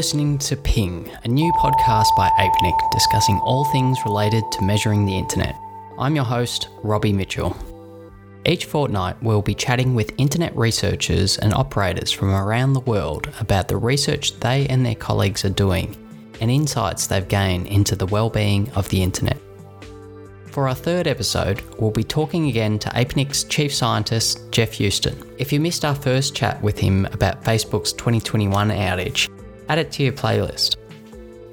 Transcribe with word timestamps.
listening 0.00 0.38
to 0.38 0.56
Ping, 0.56 1.10
a 1.24 1.28
new 1.28 1.52
podcast 1.58 2.06
by 2.16 2.30
APNIC 2.38 2.90
discussing 2.90 3.38
all 3.40 3.66
things 3.66 3.98
related 4.06 4.42
to 4.50 4.64
measuring 4.64 5.04
the 5.04 5.14
internet. 5.14 5.54
I'm 5.98 6.16
your 6.16 6.24
host, 6.24 6.70
Robbie 6.82 7.12
Mitchell. 7.12 7.54
Each 8.46 8.64
fortnight, 8.64 9.22
we'll 9.22 9.42
be 9.42 9.54
chatting 9.54 9.94
with 9.94 10.14
internet 10.16 10.56
researchers 10.56 11.36
and 11.36 11.52
operators 11.52 12.10
from 12.10 12.30
around 12.30 12.72
the 12.72 12.80
world 12.80 13.28
about 13.40 13.68
the 13.68 13.76
research 13.76 14.40
they 14.40 14.66
and 14.68 14.86
their 14.86 14.94
colleagues 14.94 15.44
are 15.44 15.50
doing 15.50 15.94
and 16.40 16.50
insights 16.50 17.06
they've 17.06 17.28
gained 17.28 17.66
into 17.66 17.94
the 17.94 18.06
well-being 18.06 18.70
of 18.70 18.88
the 18.88 19.02
internet. 19.02 19.36
For 20.46 20.66
our 20.66 20.74
third 20.74 21.08
episode, 21.08 21.60
we'll 21.78 21.90
be 21.90 22.04
talking 22.04 22.48
again 22.48 22.78
to 22.78 22.88
APNIC's 22.88 23.44
chief 23.44 23.74
scientist, 23.74 24.50
Geoff 24.50 24.78
Huston. 24.78 25.30
If 25.38 25.52
you 25.52 25.60
missed 25.60 25.84
our 25.84 25.94
first 25.94 26.34
chat 26.34 26.62
with 26.62 26.78
him 26.78 27.04
about 27.12 27.44
Facebook's 27.44 27.92
2021 27.92 28.70
outage, 28.70 29.28
add 29.70 29.78
it 29.78 29.92
to 29.92 30.02
your 30.02 30.12
playlist. 30.12 30.74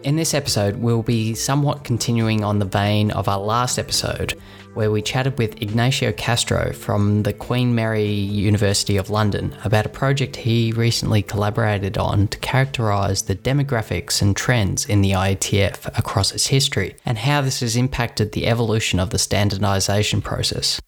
In 0.01 0.15
this 0.15 0.33
episode, 0.33 0.77
we'll 0.77 1.03
be 1.03 1.35
somewhat 1.35 1.83
continuing 1.83 2.43
on 2.43 2.57
the 2.57 2.65
vein 2.65 3.11
of 3.11 3.29
our 3.29 3.39
last 3.39 3.77
episode, 3.77 4.35
where 4.73 4.89
we 4.89 5.03
chatted 5.03 5.37
with 5.37 5.61
Ignacio 5.61 6.11
Castro 6.13 6.73
from 6.73 7.21
the 7.21 7.33
Queen 7.33 7.75
Mary 7.75 8.09
University 8.09 8.97
of 8.97 9.11
London 9.11 9.55
about 9.63 9.85
a 9.85 9.89
project 9.89 10.35
he 10.35 10.71
recently 10.71 11.21
collaborated 11.21 11.99
on 11.99 12.27
to 12.29 12.39
characterise 12.39 13.27
the 13.27 13.35
demographics 13.35 14.19
and 14.19 14.35
trends 14.35 14.85
in 14.85 15.03
the 15.03 15.11
IETF 15.11 15.95
across 15.95 16.31
its 16.31 16.47
history 16.47 16.95
and 17.05 17.19
how 17.19 17.41
this 17.41 17.59
has 17.59 17.75
impacted 17.75 18.31
the 18.31 18.47
evolution 18.47 18.99
of 18.99 19.11
the 19.11 19.17
standardisation 19.17 20.23
process. 20.23 20.81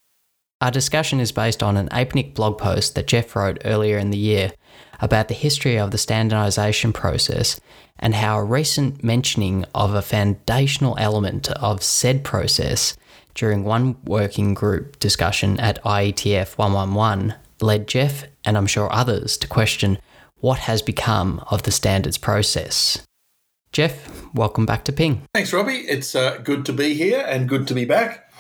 Our 0.62 0.72
discussion 0.72 1.20
is 1.20 1.32
based 1.32 1.62
on 1.62 1.78
an 1.78 1.90
APNIC 1.90 2.34
blog 2.34 2.58
post 2.58 2.96
that 2.96 3.08
Geoff 3.08 3.36
wrote 3.36 3.62
earlier 3.66 4.00
in 4.00 4.10
the 4.10 4.18
year 4.18 4.52
about 5.02 5.28
the 5.28 5.34
history 5.34 5.78
of 5.78 5.92
the 5.92 5.98
standardisation 5.98 6.94
process 6.94 7.60
and 8.00 8.16
how 8.16 8.38
a 8.38 8.44
recent 8.44 9.04
mentioning 9.04 9.66
of 9.76 9.94
a 9.94 10.02
foundational 10.02 10.96
element 11.00 11.52
of 11.52 11.84
said 11.84 12.24
process 12.24 12.96
during 13.34 13.64
one 13.64 13.96
working 14.04 14.54
group 14.54 15.00
discussion 15.00 15.60
at 15.60 15.84
IETF 15.84 16.58
111 16.58 17.36
led 17.62 17.88
Geoff 17.88 18.24
and 18.44 18.58
I'm 18.58 18.68
sure 18.68 18.92
others, 18.92 19.38
to 19.38 19.48
question 19.48 19.98
what 20.38 20.60
has 20.60 20.82
become 20.82 21.44
of 21.52 21.64
the 21.64 21.72
standards 21.72 22.18
process. 22.18 23.06
Geoff, 23.72 24.34
welcome 24.34 24.66
back 24.66 24.86
to 24.86 24.92
Ping. 24.92 25.22
Thanks, 25.34 25.54
Robbie. 25.54 25.86
It's 25.88 26.16
uh, 26.16 26.38
good 26.38 26.66
to 26.66 26.74
be 26.74 26.94
here 26.94 27.24
and 27.28 27.48
good 27.48 27.68
to 27.68 27.74
be 27.74 27.86
back. 27.86 28.32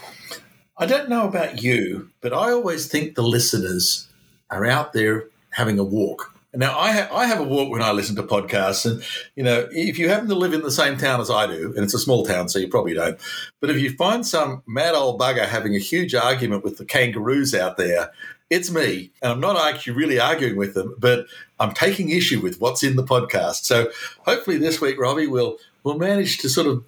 I 0.77 0.85
don't 0.85 1.09
know 1.09 1.27
about 1.27 1.61
you, 1.61 2.09
but 2.21 2.33
I 2.33 2.51
always 2.51 2.87
think 2.87 3.15
the 3.15 3.21
listeners 3.21 4.07
are 4.49 4.65
out 4.65 4.93
there 4.93 5.25
having 5.51 5.77
a 5.77 5.83
walk 5.83 6.33
now, 6.55 6.77
I, 6.77 6.91
ha- 6.91 7.09
I 7.15 7.27
have 7.27 7.39
a 7.39 7.43
walk 7.43 7.69
when 7.69 7.83
I 7.83 7.91
listen 7.91 8.15
to 8.15 8.23
podcasts, 8.23 8.89
and 8.89 9.03
you 9.35 9.43
know, 9.43 9.67
if 9.71 9.99
you 9.99 10.09
happen 10.09 10.27
to 10.29 10.35
live 10.35 10.53
in 10.53 10.63
the 10.63 10.71
same 10.71 10.97
town 10.97 11.21
as 11.21 11.29
I 11.29 11.45
do, 11.45 11.73
and 11.75 11.83
it's 11.83 11.93
a 11.93 11.99
small 11.99 12.25
town, 12.25 12.49
so 12.49 12.57
you 12.57 12.67
probably 12.67 12.95
don't, 12.95 13.19
but 13.59 13.69
if 13.69 13.77
you 13.77 13.95
find 13.95 14.25
some 14.25 14.63
mad 14.65 14.95
old 14.95 15.19
bugger 15.19 15.45
having 15.45 15.75
a 15.75 15.79
huge 15.79 16.15
argument 16.15 16.63
with 16.63 16.77
the 16.77 16.85
kangaroos 16.85 17.53
out 17.53 17.77
there, 17.77 18.11
it's 18.49 18.71
me, 18.71 19.11
and 19.21 19.31
I'm 19.31 19.39
not 19.39 19.57
actually 19.57 19.93
really 19.93 20.19
arguing 20.19 20.55
with 20.55 20.73
them, 20.73 20.95
but 20.97 21.27
I'm 21.59 21.73
taking 21.73 22.09
issue 22.09 22.41
with 22.41 22.59
what's 22.59 22.81
in 22.81 22.95
the 22.95 23.03
podcast. 23.03 23.65
So 23.65 23.91
hopefully 24.25 24.57
this 24.57 24.81
week, 24.81 24.99
Robbie, 24.99 25.27
will 25.27 25.57
will 25.83 25.99
manage 25.99 26.39
to 26.39 26.49
sort 26.49 26.65
of 26.65 26.83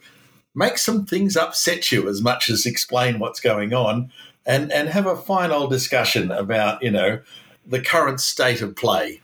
make 0.56 0.78
some 0.80 1.06
things 1.06 1.38
upset 1.38 1.92
you 1.92 2.10
as 2.10 2.22
much 2.22 2.50
as 2.50 2.66
explain 2.66 3.20
what's 3.20 3.40
going 3.40 3.76
on, 3.76 4.12
and 4.44 4.72
and 4.72 4.90
have 4.90 5.06
a 5.06 5.16
fine 5.16 5.52
old 5.52 5.70
discussion 5.70 6.32
about 6.32 6.82
you 6.82 6.90
know 6.90 7.22
the 7.64 7.80
current 7.80 8.20
state 8.20 8.62
of 8.62 8.76
play. 8.76 9.22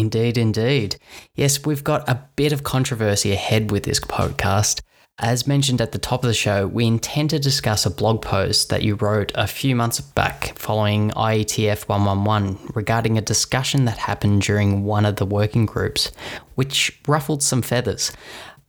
Indeed, 0.00 0.38
indeed. 0.38 0.96
Yes, 1.34 1.66
we've 1.66 1.84
got 1.84 2.08
a 2.08 2.22
bit 2.34 2.52
of 2.52 2.62
controversy 2.62 3.32
ahead 3.32 3.70
with 3.70 3.82
this 3.82 4.00
podcast. 4.00 4.80
As 5.18 5.46
mentioned 5.46 5.82
at 5.82 5.92
the 5.92 5.98
top 5.98 6.24
of 6.24 6.28
the 6.28 6.32
show, 6.32 6.66
we 6.66 6.86
intend 6.86 7.28
to 7.30 7.38
discuss 7.38 7.84
a 7.84 7.90
blog 7.90 8.22
post 8.22 8.70
that 8.70 8.82
you 8.82 8.94
wrote 8.94 9.30
a 9.34 9.46
few 9.46 9.76
months 9.76 10.00
back 10.00 10.58
following 10.58 11.10
IETF 11.10 11.86
111 11.86 12.70
regarding 12.72 13.18
a 13.18 13.20
discussion 13.20 13.84
that 13.84 13.98
happened 13.98 14.40
during 14.40 14.84
one 14.84 15.04
of 15.04 15.16
the 15.16 15.26
working 15.26 15.66
groups, 15.66 16.10
which 16.54 16.98
ruffled 17.06 17.42
some 17.42 17.60
feathers. 17.60 18.10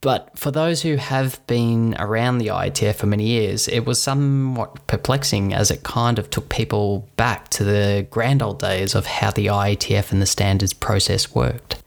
But 0.02 0.36
for 0.36 0.50
those 0.50 0.82
who 0.82 0.96
have 0.96 1.44
been 1.46 1.94
around 1.96 2.38
the 2.38 2.48
IETF 2.48 2.96
for 2.96 3.06
many 3.06 3.24
years, 3.24 3.68
it 3.68 3.86
was 3.86 4.02
somewhat 4.02 4.84
perplexing 4.88 5.54
as 5.54 5.70
it 5.70 5.84
kind 5.84 6.18
of 6.18 6.28
took 6.28 6.48
people 6.48 7.08
back 7.16 7.48
to 7.50 7.64
the 7.64 8.06
grand 8.10 8.42
old 8.42 8.58
days 8.58 8.96
of 8.96 9.06
how 9.06 9.30
the 9.30 9.46
IETF 9.46 10.10
and 10.10 10.20
the 10.20 10.26
standards 10.26 10.72
process 10.72 11.32
worked. 11.32 11.80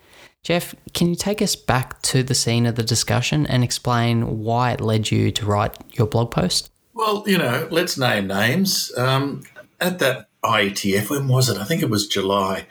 Geoff, 0.43 0.73
can 0.93 1.09
you 1.09 1.15
take 1.15 1.41
us 1.41 1.57
back 1.57 2.01
to 2.03 2.23
the 2.23 2.33
scene 2.33 2.65
of 2.65 2.75
the 2.75 2.83
discussion 2.83 3.45
and 3.47 3.65
explain 3.65 4.39
why 4.39 4.71
it 4.71 4.79
led 4.79 5.11
you 5.11 5.29
to 5.31 5.45
write 5.45 5.75
your 5.91 6.07
blog 6.07 6.31
post? 6.31 6.71
Well, 6.93 7.25
you 7.27 7.37
know, 7.37 7.67
let's 7.69 7.97
name 7.97 8.27
names. 8.27 8.93
Um, 8.97 9.43
at 9.81 9.99
that 9.99 10.29
IETF, 10.41 11.09
when 11.09 11.27
was 11.27 11.49
it? 11.49 11.57
I 11.57 11.65
think 11.65 11.81
it 11.81 11.89
was 11.89 12.07
July. 12.07 12.65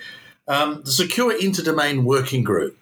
Um, 0.49 0.83
the 0.85 0.93
Secure 0.93 1.39
Interdomain 1.39 2.05
Working 2.05 2.45
Group 2.45 2.79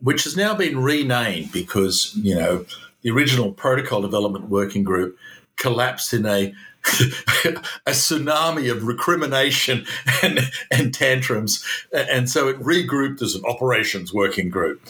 which 0.00 0.24
has 0.24 0.36
now 0.36 0.54
been 0.54 0.82
renamed 0.82 1.52
because, 1.52 2.14
you 2.16 2.34
know, 2.34 2.66
the 3.02 3.10
original 3.10 3.52
protocol 3.52 4.02
development 4.02 4.48
working 4.48 4.84
group 4.84 5.18
collapsed 5.56 6.12
in 6.12 6.26
a 6.26 6.54
a 7.86 7.90
tsunami 7.90 8.70
of 8.70 8.86
recrimination 8.86 9.84
and, 10.22 10.38
and 10.70 10.94
tantrums. 10.94 11.64
And 11.92 12.30
so 12.30 12.48
it 12.48 12.60
regrouped 12.60 13.22
as 13.22 13.34
an 13.34 13.44
operations 13.44 14.14
working 14.14 14.50
group. 14.50 14.80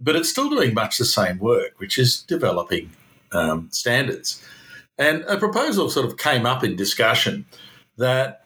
But 0.00 0.14
it's 0.14 0.30
still 0.30 0.48
doing 0.48 0.74
much 0.74 0.98
the 0.98 1.04
same 1.04 1.38
work, 1.38 1.72
which 1.78 1.98
is 1.98 2.22
developing 2.22 2.90
um, 3.32 3.68
standards. 3.72 4.44
And 4.96 5.22
a 5.22 5.38
proposal 5.38 5.90
sort 5.90 6.06
of 6.06 6.18
came 6.18 6.46
up 6.46 6.62
in 6.62 6.76
discussion 6.76 7.46
that 7.96 8.44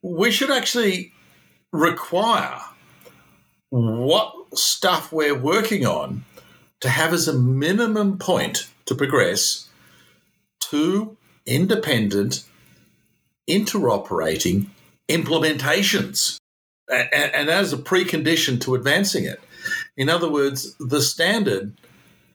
we 0.00 0.30
should 0.30 0.50
actually 0.50 1.12
require 1.70 2.60
what 3.70 4.34
stuff 4.54 5.12
we're 5.12 5.38
working 5.38 5.86
on 5.86 6.24
to 6.80 6.88
have 6.88 7.12
as 7.12 7.28
a 7.28 7.32
minimum 7.32 8.18
point 8.18 8.68
to 8.86 8.94
progress 8.94 9.68
two 10.60 11.16
independent, 11.46 12.44
interoperating 13.48 14.66
implementations. 15.08 16.38
And, 16.88 17.08
and 17.12 17.48
that 17.48 17.62
is 17.62 17.72
a 17.72 17.78
precondition 17.78 18.60
to 18.62 18.74
advancing 18.74 19.24
it. 19.24 19.40
In 19.96 20.08
other 20.08 20.30
words, 20.30 20.74
the 20.78 21.00
standard 21.00 21.78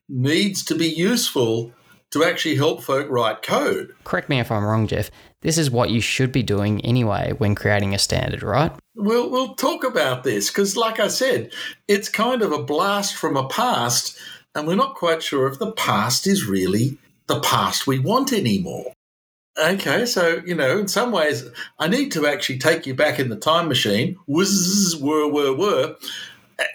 needs 0.09 0.63
to 0.65 0.75
be 0.75 0.87
useful 0.87 1.73
to 2.11 2.23
actually 2.23 2.55
help 2.55 2.83
folk 2.83 3.09
write 3.09 3.41
code. 3.41 3.93
Correct 4.03 4.29
me 4.29 4.39
if 4.39 4.51
I'm 4.51 4.63
wrong, 4.63 4.87
Geoff. 4.87 5.11
This 5.41 5.57
is 5.57 5.69
what 5.69 5.89
you 5.89 6.01
should 6.01 6.31
be 6.31 6.43
doing 6.43 6.83
anyway 6.85 7.33
when 7.37 7.55
creating 7.55 7.93
a 7.93 7.99
standard, 7.99 8.43
right? 8.43 8.71
We'll, 8.95 9.29
we'll 9.29 9.55
talk 9.55 9.83
about 9.83 10.23
this 10.23 10.49
because, 10.49 10.75
like 10.75 10.99
I 10.99 11.09
said, 11.09 11.51
it's 11.87 12.09
kind 12.09 12.41
of 12.41 12.51
a 12.51 12.63
blast 12.63 13.15
from 13.15 13.37
a 13.37 13.47
past, 13.47 14.17
and 14.55 14.67
we're 14.67 14.75
not 14.75 14.95
quite 14.95 15.21
sure 15.21 15.47
if 15.47 15.59
the 15.59 15.71
past 15.73 16.25
is 16.27 16.45
really 16.45 16.97
the 17.27 17.39
past 17.41 17.85
we 17.85 17.99
want 17.99 18.33
anymore. 18.33 18.93
Okay, 19.59 20.05
so, 20.05 20.41
you 20.45 20.53
know, 20.53 20.77
in 20.77 20.87
some 20.87 21.11
ways, 21.11 21.43
I 21.79 21.87
need 21.87 22.11
to 22.11 22.27
actually 22.27 22.59
take 22.59 22.85
you 22.85 22.93
back 22.93 23.19
in 23.19 23.29
the 23.29 23.35
time 23.35 23.67
machine, 23.67 24.17
whiz, 24.27 24.95
whir, 24.99 25.27
whir, 25.27 25.53
whir, 25.53 25.95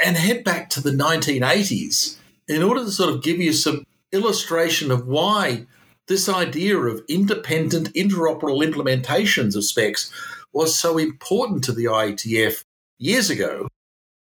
and 0.04 0.16
head 0.16 0.42
back 0.42 0.68
to 0.70 0.80
the 0.80 0.90
1980s 0.90 2.16
in 2.48 2.62
order 2.62 2.84
to 2.84 2.90
sort 2.90 3.14
of 3.14 3.22
give 3.22 3.38
you 3.38 3.52
some 3.52 3.84
illustration 4.12 4.90
of 4.90 5.06
why 5.06 5.66
this 6.08 6.28
idea 6.28 6.76
of 6.76 7.02
independent 7.08 7.92
interoperable 7.94 8.64
implementations 8.64 9.56
of 9.56 9.64
specs 9.64 10.12
was 10.52 10.78
so 10.78 10.98
important 10.98 11.64
to 11.64 11.72
the 11.72 11.84
IETF 11.84 12.62
years 12.98 13.30
ago, 13.30 13.68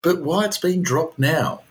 but 0.04 0.22
why 0.22 0.45
it's 0.45 0.57
being 0.57 0.83
dropped 0.83 1.18
now. 1.18 1.62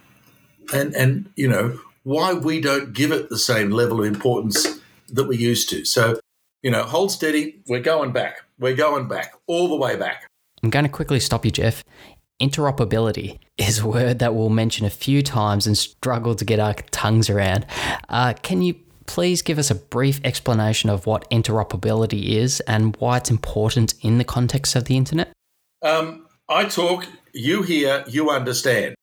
And, 0.73 0.95
and 0.95 1.31
you 1.37 1.49
know, 1.49 1.81
why 2.03 2.33
we 2.33 2.61
don't 2.61 2.93
give 2.93 3.13
it 3.13 3.29
the 3.29 3.39
same 3.39 3.71
level 3.71 4.01
of 4.01 4.07
importance 4.07 4.81
that 5.09 5.25
we 5.25 5.37
used 5.37 5.69
to. 5.71 5.85
So, 5.85 6.19
you 6.63 6.71
know, 6.71 6.83
hold 6.85 7.13
steady. 7.13 7.61
We're 7.67 7.81
going 7.81 8.13
back. 8.13 8.43
We're 8.59 8.77
going 8.77 9.09
back, 9.09 9.35
all 9.47 9.69
the 9.69 9.77
way 9.77 9.97
back. 9.97 10.27
I'm 10.63 10.71
going 10.71 10.85
to 10.85 10.91
quickly 10.91 11.21
stop 11.21 11.45
you, 11.45 11.51
Geoff. 11.51 11.83
Interoperability 12.41 13.39
is 13.59 13.81
a 13.81 13.87
word 13.87 14.19
that 14.21 14.35
we'll 14.35 14.49
mention 14.49 14.87
a 14.87 14.91
few 14.91 15.23
times 15.23 15.67
and 15.67 15.77
struggle 15.77 16.35
to 16.35 16.45
get 16.45 16.59
our 16.59 16.75
tongues 16.91 17.29
around. 17.29 17.67
Uh, 18.09 18.33
can 18.43 18.63
you 18.63 18.77
please 19.05 19.43
give 19.43 19.59
us 19.59 19.71
a 19.71 19.75
brief 19.75 20.21
explanation 20.25 20.89
of 20.89 21.05
what 21.05 21.29
interoperability 21.31 22.31
is 22.31 22.61
and 22.61 22.97
why 22.97 23.19
it's 23.19 23.31
important 23.31 23.93
in 24.01 24.17
the 24.17 24.25
context 24.25 24.75
of 24.75 24.85
the 24.85 24.97
internet? 24.97 25.33
Um, 25.83 26.27
I 26.49 26.65
talk, 26.65 27.07
you 27.35 27.63
hear, 27.63 28.05
you 28.09 28.31
understand. 28.31 28.95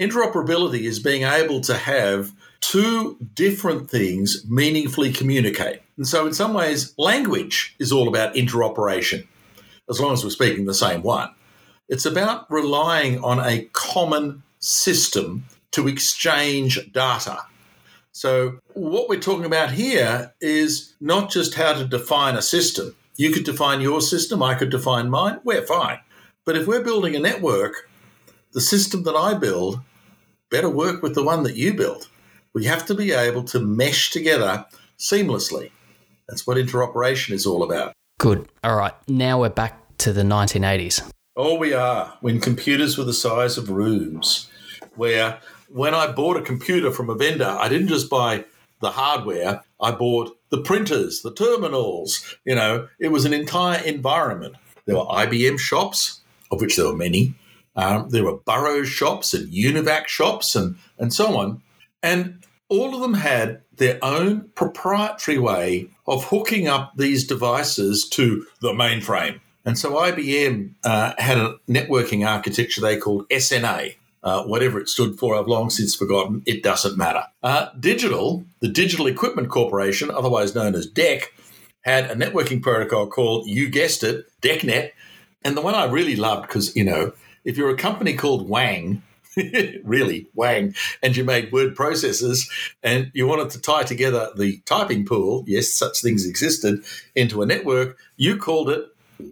Interoperability 0.00 0.82
is 0.82 0.98
being 0.98 1.24
able 1.24 1.60
to 1.62 1.74
have 1.74 2.32
two 2.60 3.18
different 3.34 3.90
things 3.90 4.46
meaningfully 4.48 5.12
communicate. 5.12 5.82
And 5.98 6.08
so, 6.08 6.26
in 6.26 6.32
some 6.32 6.54
ways, 6.54 6.94
language 6.96 7.76
is 7.78 7.92
all 7.92 8.08
about 8.08 8.34
interoperation, 8.34 9.26
as 9.90 10.00
long 10.00 10.14
as 10.14 10.24
we're 10.24 10.30
speaking 10.30 10.64
the 10.64 10.72
same 10.72 11.02
one. 11.02 11.28
It's 11.88 12.06
about 12.06 12.50
relying 12.50 13.22
on 13.22 13.38
a 13.38 13.68
common 13.72 14.42
system 14.60 15.44
to 15.72 15.88
exchange 15.88 16.92
data. 16.92 17.38
So, 18.12 18.58
what 18.74 19.08
we're 19.08 19.20
talking 19.20 19.46
about 19.46 19.72
here 19.72 20.34
is 20.40 20.94
not 21.00 21.30
just 21.30 21.54
how 21.54 21.72
to 21.72 21.86
define 21.86 22.36
a 22.36 22.42
system. 22.42 22.94
You 23.16 23.30
could 23.30 23.44
define 23.44 23.80
your 23.80 24.00
system, 24.00 24.42
I 24.42 24.54
could 24.54 24.70
define 24.70 25.10
mine, 25.10 25.40
we're 25.44 25.66
fine. 25.66 25.98
But 26.44 26.56
if 26.56 26.66
we're 26.66 26.84
building 26.84 27.16
a 27.16 27.20
network, 27.20 27.88
the 28.52 28.60
system 28.60 29.04
that 29.04 29.14
I 29.14 29.34
build 29.34 29.80
better 30.52 30.68
work 30.68 31.02
with 31.02 31.14
the 31.14 31.24
one 31.24 31.42
that 31.42 31.56
you 31.56 31.74
build. 31.74 32.08
We 32.52 32.66
have 32.66 32.84
to 32.86 32.94
be 32.94 33.12
able 33.12 33.42
to 33.44 33.58
mesh 33.58 34.10
together 34.10 34.66
seamlessly. 34.98 35.70
That's 36.28 36.46
what 36.46 36.58
interoperation 36.58 37.32
is 37.32 37.46
all 37.46 37.62
about. 37.62 37.94
Good. 38.18 38.48
All 38.62 38.76
right. 38.76 38.94
Now 39.08 39.40
we're 39.40 39.48
back 39.48 39.96
to 39.98 40.12
the 40.12 40.22
1980s. 40.22 41.10
Oh, 41.34 41.54
we 41.54 41.72
are. 41.72 42.18
When 42.20 42.40
computers 42.40 42.98
were 42.98 43.04
the 43.04 43.14
size 43.14 43.56
of 43.56 43.70
rooms, 43.70 44.50
where 44.96 45.40
when 45.70 45.94
I 45.94 46.12
bought 46.12 46.36
a 46.36 46.42
computer 46.42 46.90
from 46.90 47.08
a 47.08 47.14
vendor, 47.14 47.56
I 47.58 47.70
didn't 47.70 47.88
just 47.88 48.10
buy 48.10 48.44
the 48.82 48.90
hardware, 48.90 49.62
I 49.80 49.92
bought 49.92 50.36
the 50.50 50.60
printers, 50.60 51.22
the 51.22 51.32
terminals. 51.32 52.36
You 52.44 52.54
know, 52.54 52.88
it 52.98 53.08
was 53.08 53.24
an 53.24 53.32
entire 53.32 53.82
environment. 53.82 54.56
There 54.84 54.96
were 54.96 55.06
IBM 55.06 55.58
shops, 55.58 56.20
of 56.50 56.60
which 56.60 56.76
there 56.76 56.86
were 56.86 56.96
many. 56.96 57.34
Um, 57.76 58.10
there 58.10 58.24
were 58.24 58.36
Burroughs 58.36 58.88
shops 58.88 59.32
and 59.32 59.50
Univac 59.50 60.08
shops 60.08 60.54
and, 60.54 60.76
and 60.98 61.14
so 61.14 61.38
on. 61.38 61.62
And 62.02 62.44
all 62.68 62.94
of 62.94 63.00
them 63.00 63.14
had 63.14 63.62
their 63.74 63.98
own 64.04 64.50
proprietary 64.54 65.38
way 65.38 65.88
of 66.06 66.24
hooking 66.24 66.68
up 66.68 66.92
these 66.98 67.26
devices 67.26 68.06
to 68.10 68.44
the 68.60 68.72
mainframe. 68.72 69.40
And 69.64 69.78
so 69.78 69.92
IBM 69.92 70.74
uh, 70.84 71.14
had 71.18 71.38
a 71.38 71.56
networking 71.68 72.26
architecture 72.26 72.80
they 72.80 72.96
called 72.96 73.28
SNA. 73.28 73.96
Uh, 74.24 74.44
whatever 74.44 74.80
it 74.80 74.88
stood 74.88 75.18
for, 75.18 75.34
I've 75.34 75.48
long 75.48 75.68
since 75.68 75.96
forgotten. 75.96 76.42
It 76.46 76.62
doesn't 76.62 76.96
matter. 76.96 77.24
Uh, 77.42 77.70
Digital, 77.78 78.44
the 78.60 78.68
Digital 78.68 79.08
Equipment 79.08 79.48
Corporation, 79.48 80.10
otherwise 80.12 80.54
known 80.54 80.76
as 80.76 80.88
DEC, 80.88 81.24
had 81.82 82.08
a 82.08 82.14
networking 82.14 82.62
protocol 82.62 83.08
called, 83.08 83.48
you 83.48 83.68
guessed 83.68 84.04
it, 84.04 84.26
DECnet. 84.40 84.92
And 85.44 85.56
the 85.56 85.60
one 85.60 85.74
I 85.74 85.86
really 85.86 86.14
loved, 86.14 86.42
because, 86.42 86.76
you 86.76 86.84
know, 86.84 87.12
if 87.44 87.56
you're 87.56 87.70
a 87.70 87.76
company 87.76 88.14
called 88.14 88.48
Wang, 88.48 89.02
really, 89.84 90.28
Wang, 90.34 90.74
and 91.02 91.16
you 91.16 91.24
made 91.24 91.52
word 91.52 91.74
processors 91.74 92.48
and 92.82 93.10
you 93.14 93.26
wanted 93.26 93.50
to 93.50 93.60
tie 93.60 93.82
together 93.82 94.30
the 94.36 94.58
typing 94.66 95.04
pool, 95.04 95.44
yes, 95.46 95.68
such 95.68 96.00
things 96.00 96.26
existed, 96.26 96.84
into 97.16 97.42
a 97.42 97.46
network, 97.46 97.98
you 98.16 98.36
called 98.36 98.70
it 98.70 98.86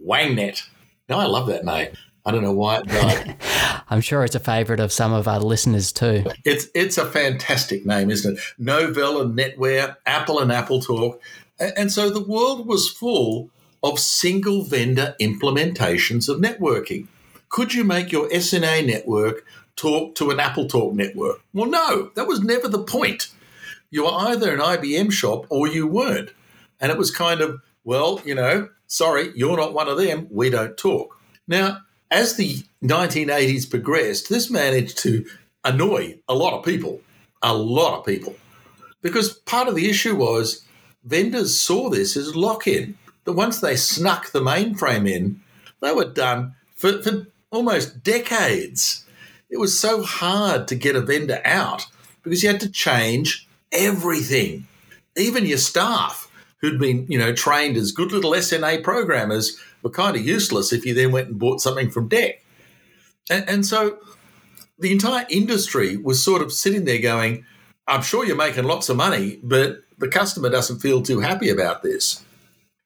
WangNet. 0.05 0.63
Now, 1.09 1.19
I 1.19 1.25
love 1.25 1.47
that 1.47 1.65
name. 1.65 1.89
I 2.25 2.31
don't 2.31 2.43
know 2.43 2.53
why 2.53 2.79
it 2.79 2.87
died. 2.87 3.35
I'm 3.89 4.01
sure 4.01 4.23
it's 4.23 4.35
a 4.35 4.39
favourite 4.39 4.79
of 4.79 4.91
some 4.91 5.11
of 5.11 5.27
our 5.27 5.39
listeners 5.39 5.91
too. 5.91 6.23
It's 6.45 6.67
it's 6.75 6.97
a 6.97 7.05
fantastic 7.05 7.85
name, 7.85 8.11
isn't 8.11 8.37
it? 8.37 8.43
Novell 8.59 9.21
and 9.21 9.37
NetWare, 9.37 9.95
Apple 10.05 10.39
and 10.39 10.51
AppleTalk, 10.51 11.19
and 11.59 11.91
so 11.91 12.09
the 12.09 12.23
world 12.23 12.67
was 12.67 12.89
full 12.89 13.49
of 13.83 13.99
single 13.99 14.63
vendor 14.63 15.15
implementations 15.19 16.29
of 16.29 16.39
networking. 16.39 17.07
Could 17.49 17.73
you 17.73 17.83
make 17.83 18.11
your 18.11 18.29
SNA 18.29 18.85
network 18.85 19.45
talk 19.75 20.15
to 20.15 20.29
an 20.29 20.37
AppleTalk 20.37 20.93
network? 20.93 21.41
Well, 21.53 21.69
no, 21.69 22.11
that 22.15 22.27
was 22.27 22.41
never 22.41 22.67
the 22.67 22.83
point. 22.83 23.29
You 23.89 24.05
were 24.05 24.13
either 24.13 24.53
an 24.53 24.59
IBM 24.59 25.11
shop 25.11 25.47
or 25.49 25.67
you 25.67 25.87
weren't, 25.87 26.29
and 26.79 26.91
it 26.91 26.97
was 26.97 27.11
kind 27.11 27.41
of 27.41 27.61
well, 27.83 28.21
you 28.23 28.35
know, 28.35 28.69
sorry, 28.91 29.31
you're 29.35 29.57
not 29.57 29.73
one 29.73 29.87
of 29.87 29.97
them. 29.97 30.27
We 30.29 30.49
don't 30.49 30.77
talk. 30.77 31.17
Now, 31.47 31.79
as 32.11 32.35
the 32.35 32.63
1980s 32.83 33.69
progressed, 33.69 34.29
this 34.29 34.49
managed 34.49 34.97
to 34.99 35.25
annoy 35.63 36.19
a 36.27 36.35
lot 36.35 36.53
of 36.53 36.65
people, 36.65 36.99
a 37.41 37.55
lot 37.55 37.99
of 37.99 38.05
people, 38.05 38.35
because 39.01 39.33
part 39.33 39.69
of 39.69 39.75
the 39.75 39.89
issue 39.89 40.15
was 40.15 40.65
vendors 41.05 41.57
saw 41.57 41.89
this 41.89 42.17
as 42.17 42.35
lock 42.35 42.67
in. 42.67 42.97
That 43.23 43.33
once 43.33 43.61
they 43.61 43.75
snuck 43.75 44.31
the 44.31 44.41
mainframe 44.41 45.07
in, 45.07 45.41
they 45.79 45.93
were 45.93 46.05
done 46.05 46.55
for, 46.75 47.01
for 47.03 47.27
almost 47.51 48.03
decades. 48.03 49.05
It 49.49 49.59
was 49.59 49.77
so 49.77 50.01
hard 50.01 50.67
to 50.67 50.75
get 50.75 50.95
a 50.95 51.01
vendor 51.01 51.39
out 51.45 51.85
because 52.23 52.41
you 52.41 52.49
had 52.49 52.61
to 52.61 52.69
change 52.69 53.47
everything, 53.71 54.67
even 55.15 55.45
your 55.45 55.59
staff 55.59 56.30
who'd 56.61 56.79
been, 56.79 57.05
you 57.09 57.17
know, 57.17 57.33
trained 57.33 57.77
as 57.77 57.91
good 57.91 58.11
little 58.11 58.31
SNA 58.31 58.83
programmers 58.83 59.57
were 59.81 59.89
kind 59.89 60.15
of 60.15 60.25
useless 60.25 60.71
if 60.71 60.85
you 60.85 60.93
then 60.93 61.11
went 61.11 61.29
and 61.29 61.39
bought 61.39 61.61
something 61.61 61.89
from 61.89 62.07
DEC. 62.07 62.35
And, 63.29 63.49
and 63.49 63.65
so 63.65 63.97
the 64.79 64.91
entire 64.91 65.25
industry 65.29 65.97
was 65.97 66.23
sort 66.23 66.41
of 66.41 66.51
sitting 66.51 66.85
there 66.85 67.01
going, 67.01 67.45
I'm 67.87 68.01
sure 68.01 68.25
you're 68.25 68.35
making 68.35 68.65
lots 68.65 68.89
of 68.89 68.97
money, 68.97 69.39
but 69.43 69.83
the 69.97 70.07
customer 70.07 70.49
doesn't 70.49 70.79
feel 70.79 71.01
too 71.01 71.19
happy 71.19 71.49
about 71.49 71.83
this. 71.83 72.23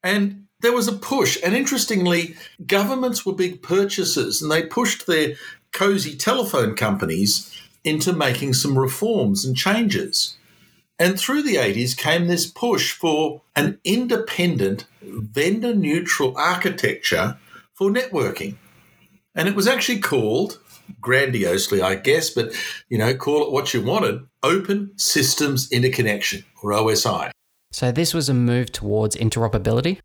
And 0.04 0.45
there 0.62 0.74
was 0.74 0.88
a 0.88 0.94
push. 0.94 1.38
And 1.44 1.54
interestingly, 1.56 2.36
governments 2.66 3.25
were 3.25 3.33
big 3.33 3.62
purchasers 3.62 4.42
and 4.42 4.51
they 4.51 4.63
pushed 4.63 5.06
their 5.06 5.36
cozy 5.74 6.16
telephone 6.16 6.75
companies 6.75 7.51
into 7.83 8.13
making 8.13 8.54
some 8.54 8.78
reforms 8.78 9.45
and 9.45 9.56
changes. 9.56 10.38
And 10.97 11.19
through 11.19 11.44
the 11.44 11.56
80s 11.56 11.97
came 11.97 12.27
this 12.27 12.45
push 12.45 12.94
for 12.94 13.42
an 13.56 13.80
independent, 13.83 14.86
vendor 15.01 15.75
neutral 15.75 16.38
architecture 16.38 17.38
for 17.74 17.89
networking. 17.89 18.56
And 19.36 19.50
it 19.50 19.56
was 19.56 19.68
actually 19.68 20.00
called, 20.00 20.59
grandiosely, 21.01 21.81
I 21.81 21.95
guess, 21.95 22.30
but 22.30 22.53
you 22.88 22.97
know, 22.97 23.13
call 23.13 23.45
it 23.45 23.51
what 23.51 23.74
you 23.74 23.81
wanted 23.81 24.25
Open 24.42 24.97
Systems 24.97 25.69
Interconnection, 25.71 26.45
or 26.63 26.71
OSI. 26.71 27.31
So 27.71 27.92
this 27.92 28.13
was 28.13 28.30
a 28.30 28.33
move 28.33 28.71
towards 28.71 29.18
interoperability? 29.18 30.00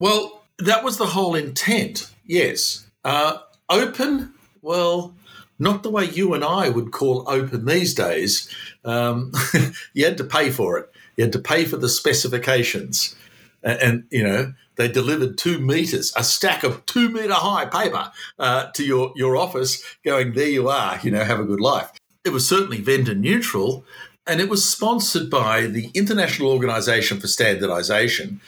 Well, 0.00 0.42
that 0.58 0.82
was 0.82 0.96
the 0.96 1.06
whole 1.06 1.36
intent, 1.36 2.10
yes. 2.24 2.86
Uh, 3.04 3.38
open, 3.68 4.34
well, 4.62 5.14
not 5.58 5.82
the 5.82 5.90
way 5.90 6.04
you 6.04 6.34
and 6.34 6.44
I 6.44 6.68
would 6.68 6.92
call 6.92 7.28
open 7.28 7.64
these 7.64 7.94
days. 7.94 8.48
Um, 8.84 9.32
you 9.94 10.04
had 10.04 10.18
to 10.18 10.24
pay 10.24 10.50
for 10.50 10.78
it. 10.78 10.90
You 11.16 11.24
had 11.24 11.32
to 11.32 11.38
pay 11.38 11.64
for 11.64 11.76
the 11.76 11.88
specifications, 11.88 13.14
and, 13.62 13.80
and, 13.80 14.04
you 14.10 14.22
know 14.22 14.52
they 14.76 14.88
delivered 14.88 15.38
two 15.38 15.60
meters, 15.60 16.12
a 16.16 16.24
stack 16.24 16.64
of 16.64 16.84
two 16.86 17.08
meter 17.08 17.34
high 17.34 17.66
paper 17.66 18.10
uh, 18.38 18.70
to 18.72 18.84
your 18.84 19.12
your 19.14 19.36
office, 19.36 19.82
going 20.04 20.32
there 20.32 20.48
you 20.48 20.68
are. 20.68 20.98
You 21.02 21.12
know, 21.12 21.24
have 21.24 21.40
a 21.40 21.44
good 21.44 21.60
life. 21.60 21.92
It 22.24 22.30
was 22.30 22.46
certainly 22.46 22.80
vendor 22.80 23.14
neutral, 23.14 23.84
and 24.26 24.40
it 24.40 24.48
was 24.48 24.68
sponsored 24.68 25.30
by 25.30 25.66
the 25.66 25.90
International 25.94 26.50
Organization 26.50 27.20
for 27.20 27.28
Standardization 27.28 28.40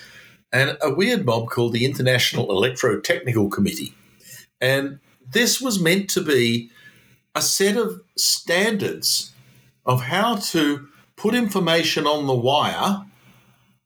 and 0.52 0.78
a 0.81 0.95
weird 0.95 1.25
mob 1.26 1.49
called 1.49 1.73
the 1.73 1.85
International 1.85 2.47
Electrotechnical 2.49 3.50
Committee, 3.50 3.95
and 4.61 4.99
this 5.28 5.61
was 5.61 5.81
meant 5.81 6.09
to 6.11 6.23
be 6.23 6.71
a 7.37 7.43
set 7.43 7.76
of 7.76 8.00
standards 8.16 9.33
of 9.85 10.02
how 10.02 10.37
to 10.37 10.88
put 11.16 11.35
information 11.35 12.07
on 12.07 12.26
the 12.26 12.35
wire 12.35 13.05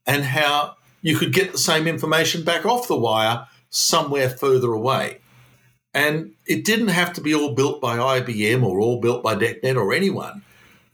and 0.06 0.24
how 0.24 0.76
you 1.02 1.16
could 1.16 1.32
get 1.32 1.50
the 1.52 1.58
same 1.58 1.88
information 1.88 2.44
back 2.44 2.64
off 2.64 2.86
the 2.86 2.96
wire 2.96 3.46
somewhere 3.68 4.30
further 4.30 4.72
away. 4.72 5.18
And 5.92 6.32
it 6.46 6.64
didn't 6.64 6.88
have 6.88 7.12
to 7.14 7.20
be 7.20 7.34
all 7.34 7.54
built 7.54 7.80
by 7.80 7.96
IBM 7.98 8.62
or 8.62 8.80
all 8.80 9.00
built 9.00 9.22
by 9.22 9.34
DECnet 9.34 9.76
or 9.76 9.92
anyone. 9.92 10.42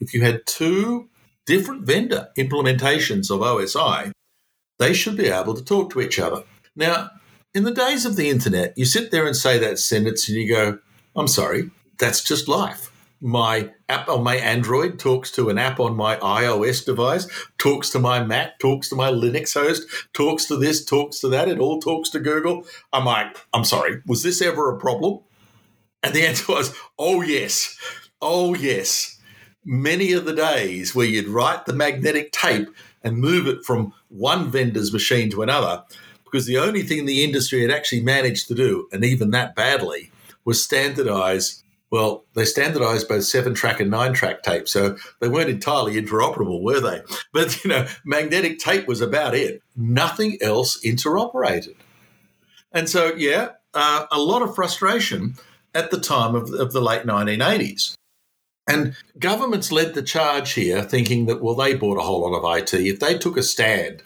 If 0.00 0.14
you 0.14 0.22
had 0.22 0.46
two 0.46 1.08
different 1.44 1.82
vendor 1.82 2.28
implementations 2.38 3.30
of 3.30 3.40
OSI, 3.40 4.12
they 4.78 4.94
should 4.94 5.16
be 5.16 5.28
able 5.28 5.54
to 5.54 5.64
talk 5.64 5.90
to 5.90 6.00
each 6.00 6.18
other. 6.18 6.44
Now, 6.74 7.10
in 7.54 7.64
the 7.64 7.74
days 7.74 8.06
of 8.06 8.16
the 8.16 8.30
internet, 8.30 8.76
you 8.76 8.86
sit 8.86 9.10
there 9.10 9.26
and 9.26 9.36
say 9.36 9.58
that 9.58 9.78
sentence 9.78 10.28
and 10.28 10.38
you 10.38 10.48
go, 10.48 10.78
I'm 11.14 11.28
sorry, 11.28 11.70
that's 11.98 12.22
just 12.22 12.48
life. 12.48 12.92
My 13.20 13.70
app 13.88 14.08
on 14.08 14.22
my 14.22 14.36
Android 14.36 14.98
talks 14.98 15.30
to 15.32 15.48
an 15.48 15.56
app 15.56 15.80
on 15.80 15.96
my 15.96 16.16
iOS 16.16 16.84
device, 16.84 17.26
talks 17.56 17.88
to 17.90 17.98
my 17.98 18.22
Mac, 18.22 18.58
talks 18.58 18.90
to 18.90 18.94
my 18.94 19.10
Linux 19.10 19.54
host, 19.54 19.86
talks 20.12 20.44
to 20.46 20.56
this, 20.56 20.84
talks 20.84 21.20
to 21.20 21.28
that. 21.28 21.48
It 21.48 21.58
all 21.58 21.80
talks 21.80 22.10
to 22.10 22.20
Google. 22.20 22.66
I'm 22.92 23.06
like, 23.06 23.34
I'm 23.54 23.64
sorry, 23.64 24.02
was 24.06 24.22
this 24.22 24.42
ever 24.42 24.70
a 24.70 24.78
problem? 24.78 25.20
And 26.02 26.14
the 26.14 26.26
answer 26.26 26.52
was, 26.52 26.76
oh, 26.98 27.22
yes. 27.22 27.78
Oh, 28.20 28.54
yes. 28.54 29.18
Many 29.64 30.12
of 30.12 30.26
the 30.26 30.34
days 30.34 30.94
where 30.94 31.06
you'd 31.06 31.26
write 31.26 31.64
the 31.64 31.72
magnetic 31.72 32.32
tape 32.32 32.68
and 33.02 33.16
move 33.16 33.46
it 33.46 33.64
from 33.64 33.94
one 34.08 34.50
vendor's 34.50 34.92
machine 34.92 35.30
to 35.30 35.42
another, 35.42 35.84
because 36.24 36.46
the 36.46 36.58
only 36.58 36.82
thing 36.82 37.06
the 37.06 37.24
industry 37.24 37.62
had 37.62 37.70
actually 37.70 38.02
managed 38.02 38.46
to 38.48 38.54
do, 38.54 38.88
and 38.92 39.04
even 39.04 39.30
that 39.30 39.56
badly, 39.56 40.10
was 40.44 40.62
standardize 40.62 41.62
well, 41.96 42.26
they 42.34 42.44
standardized 42.44 43.08
both 43.08 43.24
seven 43.24 43.54
track 43.54 43.80
and 43.80 43.90
nine 43.90 44.12
track 44.12 44.42
tape, 44.42 44.68
so 44.68 44.98
they 45.20 45.28
weren't 45.28 45.48
entirely 45.48 45.94
interoperable, 45.94 46.62
were 46.62 46.78
they? 46.78 47.00
But, 47.32 47.64
you 47.64 47.70
know, 47.70 47.86
magnetic 48.04 48.58
tape 48.58 48.86
was 48.86 49.00
about 49.00 49.34
it. 49.34 49.62
Nothing 49.74 50.36
else 50.42 50.78
interoperated. 50.84 51.76
And 52.70 52.90
so, 52.90 53.14
yeah, 53.14 53.52
uh, 53.72 54.04
a 54.12 54.18
lot 54.18 54.42
of 54.42 54.54
frustration 54.54 55.36
at 55.74 55.90
the 55.90 55.98
time 55.98 56.34
of, 56.34 56.52
of 56.52 56.72
the 56.74 56.82
late 56.82 57.04
1980s. 57.04 57.94
And 58.68 58.94
governments 59.18 59.72
led 59.72 59.94
the 59.94 60.02
charge 60.02 60.52
here, 60.52 60.82
thinking 60.82 61.24
that, 61.26 61.42
well, 61.42 61.54
they 61.54 61.74
bought 61.74 61.98
a 61.98 62.02
whole 62.02 62.30
lot 62.30 62.36
of 62.36 62.58
IT. 62.58 62.74
If 62.74 63.00
they 63.00 63.16
took 63.16 63.38
a 63.38 63.42
stand 63.42 64.02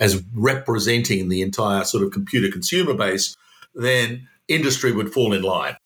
as 0.00 0.24
representing 0.34 1.28
the 1.28 1.42
entire 1.42 1.84
sort 1.84 2.02
of 2.02 2.10
computer 2.10 2.50
consumer 2.50 2.94
base, 2.94 3.36
then 3.74 4.26
industry 4.48 4.90
would 4.90 5.12
fall 5.12 5.32
in 5.32 5.42
line. 5.42 5.76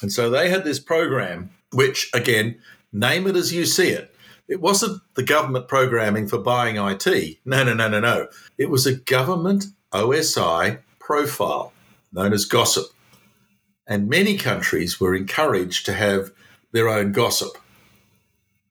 And 0.00 0.12
so 0.12 0.30
they 0.30 0.48
had 0.48 0.64
this 0.64 0.78
program, 0.78 1.50
which, 1.72 2.10
again, 2.14 2.58
name 2.92 3.26
it 3.26 3.36
as 3.36 3.52
you 3.52 3.66
see 3.66 3.90
it. 3.90 4.14
It 4.48 4.60
wasn't 4.60 5.02
the 5.14 5.22
government 5.22 5.68
programming 5.68 6.26
for 6.26 6.38
buying 6.38 6.76
IT. 6.76 7.38
No, 7.44 7.64
no, 7.64 7.74
no, 7.74 7.88
no, 7.88 8.00
no. 8.00 8.28
It 8.56 8.70
was 8.70 8.86
a 8.86 8.94
government 8.94 9.66
OSI 9.92 10.78
profile 10.98 11.72
known 12.12 12.32
as 12.32 12.48
GOSIP. 12.48 12.86
And 13.86 14.08
many 14.08 14.36
countries 14.36 15.00
were 15.00 15.14
encouraged 15.14 15.84
to 15.86 15.92
have 15.92 16.30
their 16.72 16.88
own 16.88 17.12
GOSIP. 17.12 17.50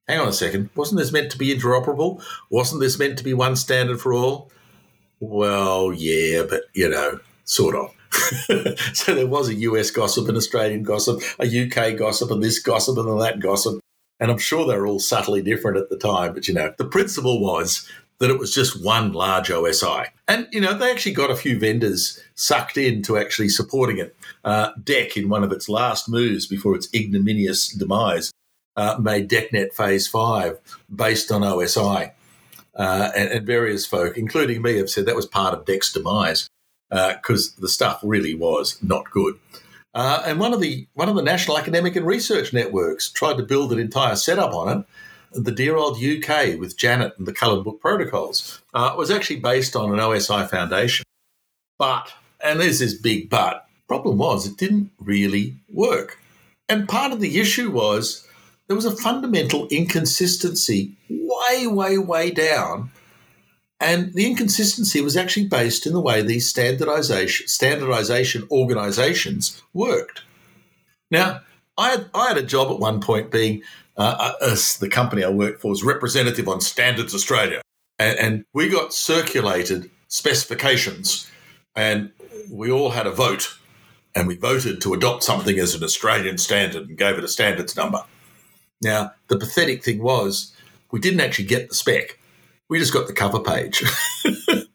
Hang 0.08 0.20
on 0.22 0.30
a 0.30 0.34
second. 0.34 0.70
Wasn't 0.76 0.98
this 0.98 1.12
meant 1.12 1.32
to 1.32 1.38
be 1.38 1.54
interoperable? 1.54 2.24
Wasn't 2.50 2.82
this 2.82 2.98
meant 2.98 3.18
to 3.18 3.24
be 3.24 3.34
one 3.34 3.56
standard 3.56 4.00
for 4.00 4.14
all? 4.14 4.52
Well, 5.20 5.92
yeah, 5.94 6.44
but 6.50 6.64
you 6.74 6.90
know, 6.90 7.20
sort 7.44 7.76
of. 7.76 7.94
so 8.94 9.14
there 9.14 9.28
was 9.28 9.50
a 9.50 9.56
US 9.56 9.92
GOSIP, 9.92 10.28
an 10.30 10.36
Australian 10.36 10.86
GOSIP, 10.86 11.22
a 11.40 11.46
UK 11.46 11.98
GOSIP, 11.98 12.32
and 12.32 12.44
this 12.44 12.62
GOSIP 12.62 12.98
and 12.98 13.22
that 13.22 13.40
GOSIP. 13.40 13.80
And 14.20 14.32
I'm 14.32 14.38
sure 14.38 14.66
they 14.66 14.78
were 14.78 14.88
all 14.88 15.00
subtly 15.00 15.42
different 15.42 15.78
at 15.78 15.90
the 15.90 15.98
time, 15.98 16.34
but 16.34 16.48
you 16.48 16.54
know, 16.54 16.74
the 16.78 16.86
principle 16.86 17.40
was 17.40 17.88
that 18.20 18.32
it 18.32 18.40
was 18.40 18.54
just 18.54 18.84
one 18.84 19.14
large 19.14 19.50
OSI. 19.50 20.08
And, 20.28 20.48
you 20.52 20.60
know, 20.60 20.74
they 20.74 20.90
actually 20.90 21.14
got 21.14 21.30
a 21.30 21.36
few 21.36 21.60
vendors 21.60 22.20
sucked 22.34 22.78
in 22.78 23.04
to 23.04 23.18
actually 23.18 23.50
supporting 23.50 24.00
it. 24.00 24.16
Uh, 24.44 24.74
DEC, 24.82 25.18
in 25.18 25.30
one 25.30 25.44
of 25.44 25.52
its 25.52 25.70
last 25.70 26.10
moves 26.10 26.48
before 26.48 26.76
its 26.76 26.90
ignominious 26.96 27.70
demise, 27.70 28.32
uh, 28.76 28.98
made 29.00 29.30
DECnet 29.30 29.72
Phase 29.74 30.08
5 30.08 30.58
based 30.94 31.32
on 31.32 31.42
OSI. 31.42 32.12
Uh, 32.76 33.12
and, 33.16 33.30
and, 33.30 33.46
various 33.46 33.86
folk, 33.86 34.18
including 34.18 34.62
me, 34.62 34.78
have 34.78 34.90
said 34.90 35.06
that 35.06 35.16
was 35.16 35.26
part 35.26 35.54
of 35.54 35.66
DEC's 35.66 35.94
demise 35.94 36.48
because 36.90 37.54
uh, 37.58 37.62
the 37.62 37.70
stuff 37.70 38.00
really 38.04 38.34
was 38.34 38.82
not 38.82 39.10
good. 39.12 39.40
Uh, 39.94 40.22
and 40.26 40.40
one 40.40 40.54
of 40.54 40.62
the 40.62 40.88
one 40.94 41.10
of 41.10 41.16
the 41.16 41.24
national 41.24 41.58
academic 41.58 41.96
and 41.96 42.06
research 42.06 42.54
networks 42.54 43.10
tried 43.10 43.38
to 43.38 43.44
build 43.44 43.72
an 43.72 43.80
entire 43.80 44.16
setup 44.16 44.54
on 44.54 44.80
it, 44.80 44.86
the 45.32 45.52
dear 45.52 45.76
old 45.76 45.98
UK 45.98 46.60
with 46.60 46.78
Janet 46.78 47.14
and 47.18 47.28
the 47.28 47.34
Coloured 47.34 47.64
Book 47.64 47.82
Protocols 47.82 48.62
uh, 48.74 48.94
was 48.98 49.12
actually 49.12 49.40
based 49.40 49.76
on 49.76 49.92
an 49.92 50.00
OSI 50.00 50.50
foundation. 50.50 51.06
But, 51.78 52.12
and 52.44 52.60
there's 52.60 52.80
this 52.80 52.94
big 52.94 53.30
but, 53.30 53.68
problem 53.88 54.18
was 54.18 54.48
it 54.48 54.58
didn't 54.58 54.92
really 55.00 55.56
work. 55.70 56.20
And 56.70 56.88
part 56.88 57.12
of 57.12 57.20
the 57.20 57.40
issue 57.40 57.72
was 57.72 58.28
there 58.68 58.76
was 58.76 58.86
a 58.86 58.96
fundamental 58.96 59.68
inconsistency 59.70 60.96
way, 61.10 61.68
way, 61.68 61.98
way 61.98 62.32
down. 62.32 62.92
And 63.80 64.14
the 64.14 64.26
inconsistency 64.26 65.02
was 65.02 65.16
actually 65.16 65.48
based 65.48 65.86
in 65.86 65.94
the 65.94 66.02
way 66.02 66.22
these 66.22 66.50
standardization, 66.50 67.48
standardization 67.48 68.48
organizations 68.50 69.62
worked. 69.74 70.24
Now, 71.12 71.42
I 71.78 71.92
had, 71.92 72.10
I 72.14 72.28
had 72.30 72.38
a 72.38 72.44
job 72.44 72.72
at 72.72 72.80
one 72.80 73.02
point 73.02 73.32
being 73.32 73.62
uh, 73.98 74.34
uh 74.42 74.56
the 74.80 74.90
company 74.90 75.24
I 75.24 75.30
worked 75.30 75.62
for 75.62 75.70
was 75.70 75.84
representative 75.84 76.48
on 76.48 76.60
Standards 76.60 77.14
Australia. 77.14 77.62
And, 78.00 78.18
and 78.20 78.46
we 78.54 78.70
got 78.70 78.94
circulated 78.94 79.90
specifications 80.08 81.30
and 81.76 82.12
we 82.50 82.72
all 82.72 82.92
had 82.92 83.08
a 83.08 83.12
vote 83.12 83.58
and 84.16 84.28
we 84.28 84.36
voted 84.36 84.82
to 84.82 84.94
adopt 84.94 85.24
something 85.24 85.60
as 85.60 85.76
an 85.76 85.84
Australian 85.84 86.38
standard 86.38 86.90
and 86.90 86.98
gave 86.98 87.18
it 87.18 87.24
a 87.24 87.28
standards 87.28 87.76
number. 87.76 88.04
Now, 88.82 89.14
the 89.28 89.38
pathetic 89.38 89.84
thing 89.84 90.02
was 90.02 90.54
we 90.92 91.00
didn't 91.00 91.20
actually 91.20 91.46
get 91.46 91.70
the 91.70 91.76
spec. 91.76 92.18
We 92.70 92.80
just 92.80 92.94
got 92.94 93.08
the 93.08 93.14
cover 93.14 93.40
page. 93.40 93.80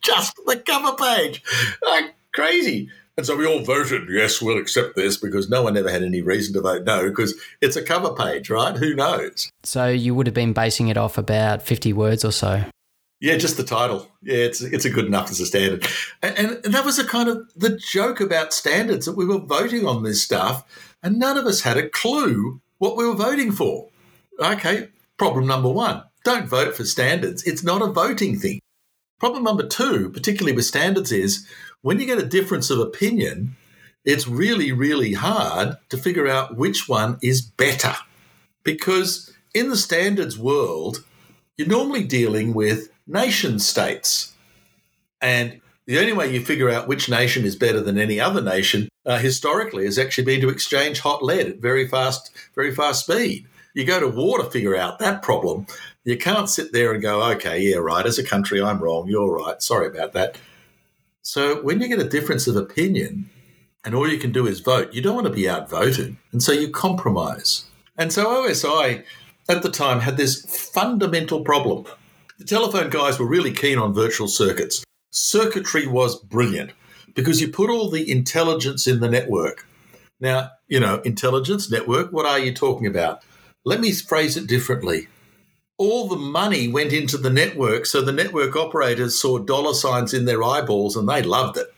just 0.02 0.36
the 0.46 0.62
cover 0.64 0.96
page. 0.96 1.42
Like 1.82 2.14
crazy. 2.32 2.90
And 3.16 3.26
so 3.26 3.36
we 3.36 3.46
all 3.46 3.60
voted, 3.60 4.08
yes, 4.08 4.40
we'll 4.40 4.56
accept 4.56 4.96
this 4.96 5.18
because 5.18 5.50
no 5.50 5.62
one 5.62 5.76
ever 5.76 5.90
had 5.90 6.02
any 6.02 6.22
reason 6.22 6.54
to 6.54 6.62
vote 6.62 6.84
no 6.84 7.10
because 7.10 7.38
it's 7.60 7.76
a 7.76 7.82
cover 7.82 8.14
page, 8.14 8.48
right? 8.48 8.74
Who 8.76 8.94
knows? 8.94 9.50
So 9.64 9.88
you 9.88 10.14
would 10.14 10.26
have 10.26 10.34
been 10.34 10.54
basing 10.54 10.88
it 10.88 10.96
off 10.96 11.18
about 11.18 11.60
50 11.62 11.92
words 11.92 12.24
or 12.24 12.32
so. 12.32 12.64
Yeah, 13.20 13.36
just 13.36 13.58
the 13.58 13.64
title. 13.64 14.08
Yeah, 14.22 14.38
it's 14.38 14.62
it's 14.62 14.84
a 14.84 14.90
good 14.90 15.04
enough 15.04 15.30
as 15.30 15.38
a 15.38 15.46
standard. 15.46 15.86
And, 16.22 16.58
and 16.64 16.74
that 16.74 16.84
was 16.84 16.98
a 16.98 17.06
kind 17.06 17.28
of 17.28 17.48
the 17.54 17.76
joke 17.76 18.20
about 18.20 18.52
standards 18.52 19.06
that 19.06 19.16
we 19.16 19.26
were 19.26 19.38
voting 19.38 19.86
on 19.86 20.02
this 20.02 20.22
stuff 20.24 20.64
and 21.02 21.18
none 21.18 21.36
of 21.36 21.46
us 21.46 21.60
had 21.60 21.76
a 21.76 21.88
clue 21.88 22.60
what 22.78 22.96
we 22.96 23.06
were 23.06 23.14
voting 23.14 23.52
for. 23.52 23.90
Okay, 24.40 24.88
problem 25.18 25.46
number 25.46 25.68
one 25.68 26.02
don't 26.24 26.48
vote 26.48 26.76
for 26.76 26.84
standards. 26.84 27.42
It's 27.44 27.62
not 27.62 27.82
a 27.82 27.86
voting 27.86 28.38
thing. 28.38 28.60
Problem 29.18 29.44
number 29.44 29.66
two, 29.66 30.10
particularly 30.10 30.54
with 30.54 30.64
standards, 30.64 31.12
is 31.12 31.46
when 31.82 32.00
you 32.00 32.06
get 32.06 32.18
a 32.18 32.26
difference 32.26 32.70
of 32.70 32.78
opinion, 32.78 33.56
it's 34.04 34.26
really, 34.26 34.72
really 34.72 35.12
hard 35.12 35.76
to 35.90 35.96
figure 35.96 36.26
out 36.26 36.56
which 36.56 36.88
one 36.88 37.18
is 37.22 37.40
better. 37.40 37.94
Because 38.64 39.32
in 39.54 39.68
the 39.68 39.76
standards 39.76 40.38
world, 40.38 41.04
you're 41.56 41.68
normally 41.68 42.04
dealing 42.04 42.54
with 42.54 42.88
nation 43.06 43.58
states. 43.58 44.34
And 45.20 45.60
the 45.86 45.98
only 45.98 46.12
way 46.12 46.32
you 46.32 46.44
figure 46.44 46.70
out 46.70 46.88
which 46.88 47.08
nation 47.08 47.44
is 47.44 47.56
better 47.56 47.80
than 47.80 47.98
any 47.98 48.18
other 48.18 48.40
nation 48.40 48.88
uh, 49.04 49.18
historically 49.18 49.84
has 49.84 49.98
actually 49.98 50.24
been 50.24 50.40
to 50.40 50.48
exchange 50.48 51.00
hot 51.00 51.22
lead 51.22 51.46
at 51.46 51.58
very 51.58 51.86
fast, 51.86 52.30
very 52.54 52.74
fast 52.74 53.04
speed. 53.04 53.46
You 53.74 53.84
go 53.84 54.00
to 54.00 54.08
war 54.08 54.38
to 54.38 54.50
figure 54.50 54.76
out 54.76 54.98
that 54.98 55.22
problem. 55.22 55.66
You 56.04 56.18
can't 56.18 56.48
sit 56.48 56.72
there 56.72 56.92
and 56.92 57.02
go, 57.02 57.22
okay, 57.32 57.60
yeah, 57.60 57.76
right, 57.76 58.04
as 58.04 58.18
a 58.18 58.24
country, 58.24 58.62
I'm 58.62 58.80
wrong, 58.80 59.08
you're 59.08 59.34
right, 59.34 59.62
sorry 59.62 59.86
about 59.86 60.12
that. 60.12 60.36
So 61.22 61.62
when 61.62 61.80
you 61.80 61.88
get 61.88 62.00
a 62.00 62.08
difference 62.08 62.46
of 62.46 62.56
opinion 62.56 63.30
and 63.84 63.94
all 63.94 64.08
you 64.08 64.18
can 64.18 64.32
do 64.32 64.46
is 64.46 64.60
vote, 64.60 64.92
you 64.92 65.00
don't 65.00 65.14
want 65.14 65.26
to 65.28 65.32
be 65.32 65.48
outvoted. 65.48 66.16
And 66.32 66.42
so 66.42 66.52
you 66.52 66.70
compromise. 66.70 67.64
And 67.96 68.12
so 68.12 68.26
OSI 68.26 69.04
at 69.48 69.62
the 69.62 69.70
time 69.70 70.00
had 70.00 70.16
this 70.16 70.44
fundamental 70.72 71.42
problem. 71.42 71.86
The 72.38 72.44
telephone 72.44 72.90
guys 72.90 73.18
were 73.18 73.26
really 73.26 73.52
keen 73.52 73.78
on 73.78 73.94
virtual 73.94 74.28
circuits. 74.28 74.84
Circuitry 75.10 75.86
was 75.86 76.18
brilliant 76.18 76.72
because 77.14 77.40
you 77.40 77.48
put 77.48 77.70
all 77.70 77.90
the 77.90 78.10
intelligence 78.10 78.86
in 78.86 79.00
the 79.00 79.08
network. 79.08 79.66
Now, 80.20 80.50
you 80.68 80.80
know, 80.80 81.00
intelligence, 81.04 81.70
network, 81.70 82.12
what 82.12 82.26
are 82.26 82.38
you 82.38 82.52
talking 82.52 82.86
about? 82.86 83.22
Let 83.64 83.80
me 83.80 83.92
phrase 83.92 84.36
it 84.36 84.46
differently 84.46 85.08
all 85.82 86.06
the 86.06 86.16
money 86.16 86.68
went 86.68 86.92
into 86.92 87.18
the 87.18 87.28
network, 87.28 87.86
so 87.86 88.00
the 88.00 88.12
network 88.12 88.54
operators 88.54 89.20
saw 89.20 89.38
dollar 89.38 89.74
signs 89.74 90.14
in 90.14 90.26
their 90.26 90.42
eyeballs 90.44 90.96
and 90.96 91.08
they 91.08 91.22
loved 91.22 91.56
it. 91.56 91.74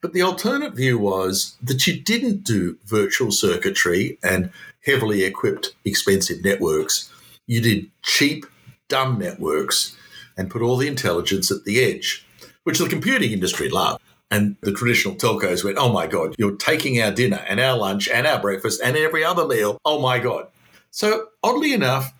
But 0.00 0.12
the 0.12 0.22
alternate 0.22 0.74
view 0.74 0.98
was 0.98 1.56
that 1.60 1.84
you 1.84 2.00
didn't 2.00 2.44
do 2.44 2.78
virtual 2.84 3.32
circuitry 3.32 4.18
and 4.22 4.50
heavily 4.84 5.24
equipped, 5.24 5.74
expensive 5.84 6.44
networks. 6.44 7.12
You 7.48 7.60
did 7.60 7.90
cheap, 8.02 8.46
dumb 8.88 9.18
networks 9.18 9.96
and 10.36 10.48
put 10.48 10.62
all 10.62 10.76
the 10.76 10.88
intelligence 10.88 11.50
at 11.50 11.64
the 11.64 11.82
edge, 11.82 12.24
which 12.62 12.78
the 12.78 12.88
computing 12.88 13.32
industry 13.32 13.68
loved. 13.68 14.00
And 14.30 14.56
the 14.60 14.72
traditional 14.72 15.16
telcos 15.16 15.64
went, 15.64 15.76
oh 15.76 15.92
my 15.92 16.06
God, 16.06 16.36
you're 16.38 16.54
taking 16.54 17.02
our 17.02 17.10
dinner 17.10 17.44
and 17.48 17.58
our 17.58 17.76
lunch 17.76 18.08
and 18.08 18.28
our 18.28 18.40
breakfast 18.40 18.80
and 18.82 18.96
every 18.96 19.24
other 19.24 19.44
meal. 19.44 19.76
Oh 19.84 20.00
my 20.00 20.20
God. 20.20 20.46
So, 20.90 21.28
oddly 21.42 21.72
enough, 21.72 22.12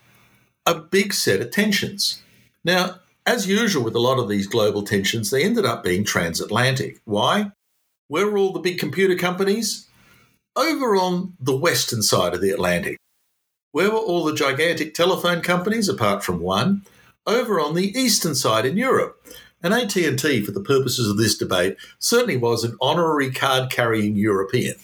a 0.66 0.74
big 0.74 1.12
set 1.12 1.40
of 1.40 1.50
tensions. 1.50 2.22
Now, 2.64 3.00
as 3.26 3.46
usual 3.46 3.84
with 3.84 3.94
a 3.94 4.00
lot 4.00 4.18
of 4.18 4.28
these 4.28 4.46
global 4.46 4.82
tensions, 4.82 5.30
they 5.30 5.44
ended 5.44 5.64
up 5.64 5.82
being 5.82 6.04
transatlantic. 6.04 7.00
Why? 7.04 7.52
Where 8.08 8.26
were 8.26 8.38
all 8.38 8.52
the 8.52 8.60
big 8.60 8.78
computer 8.78 9.16
companies? 9.16 9.88
Over 10.56 10.96
on 10.96 11.34
the 11.40 11.56
western 11.56 12.02
side 12.02 12.34
of 12.34 12.40
the 12.40 12.50
Atlantic. 12.50 12.96
Where 13.72 13.90
were 13.90 13.98
all 13.98 14.24
the 14.24 14.34
gigantic 14.34 14.94
telephone 14.94 15.42
companies, 15.42 15.88
apart 15.88 16.24
from 16.24 16.40
one? 16.40 16.82
Over 17.26 17.60
on 17.60 17.74
the 17.74 17.96
eastern 17.96 18.34
side 18.34 18.66
in 18.66 18.76
Europe. 18.76 19.24
And 19.62 19.74
AT&T, 19.74 20.42
for 20.42 20.52
the 20.52 20.62
purposes 20.62 21.08
of 21.08 21.18
this 21.18 21.36
debate, 21.36 21.76
certainly 21.98 22.36
was 22.36 22.64
an 22.64 22.76
honorary 22.80 23.30
card-carrying 23.30 24.16
European. 24.16 24.76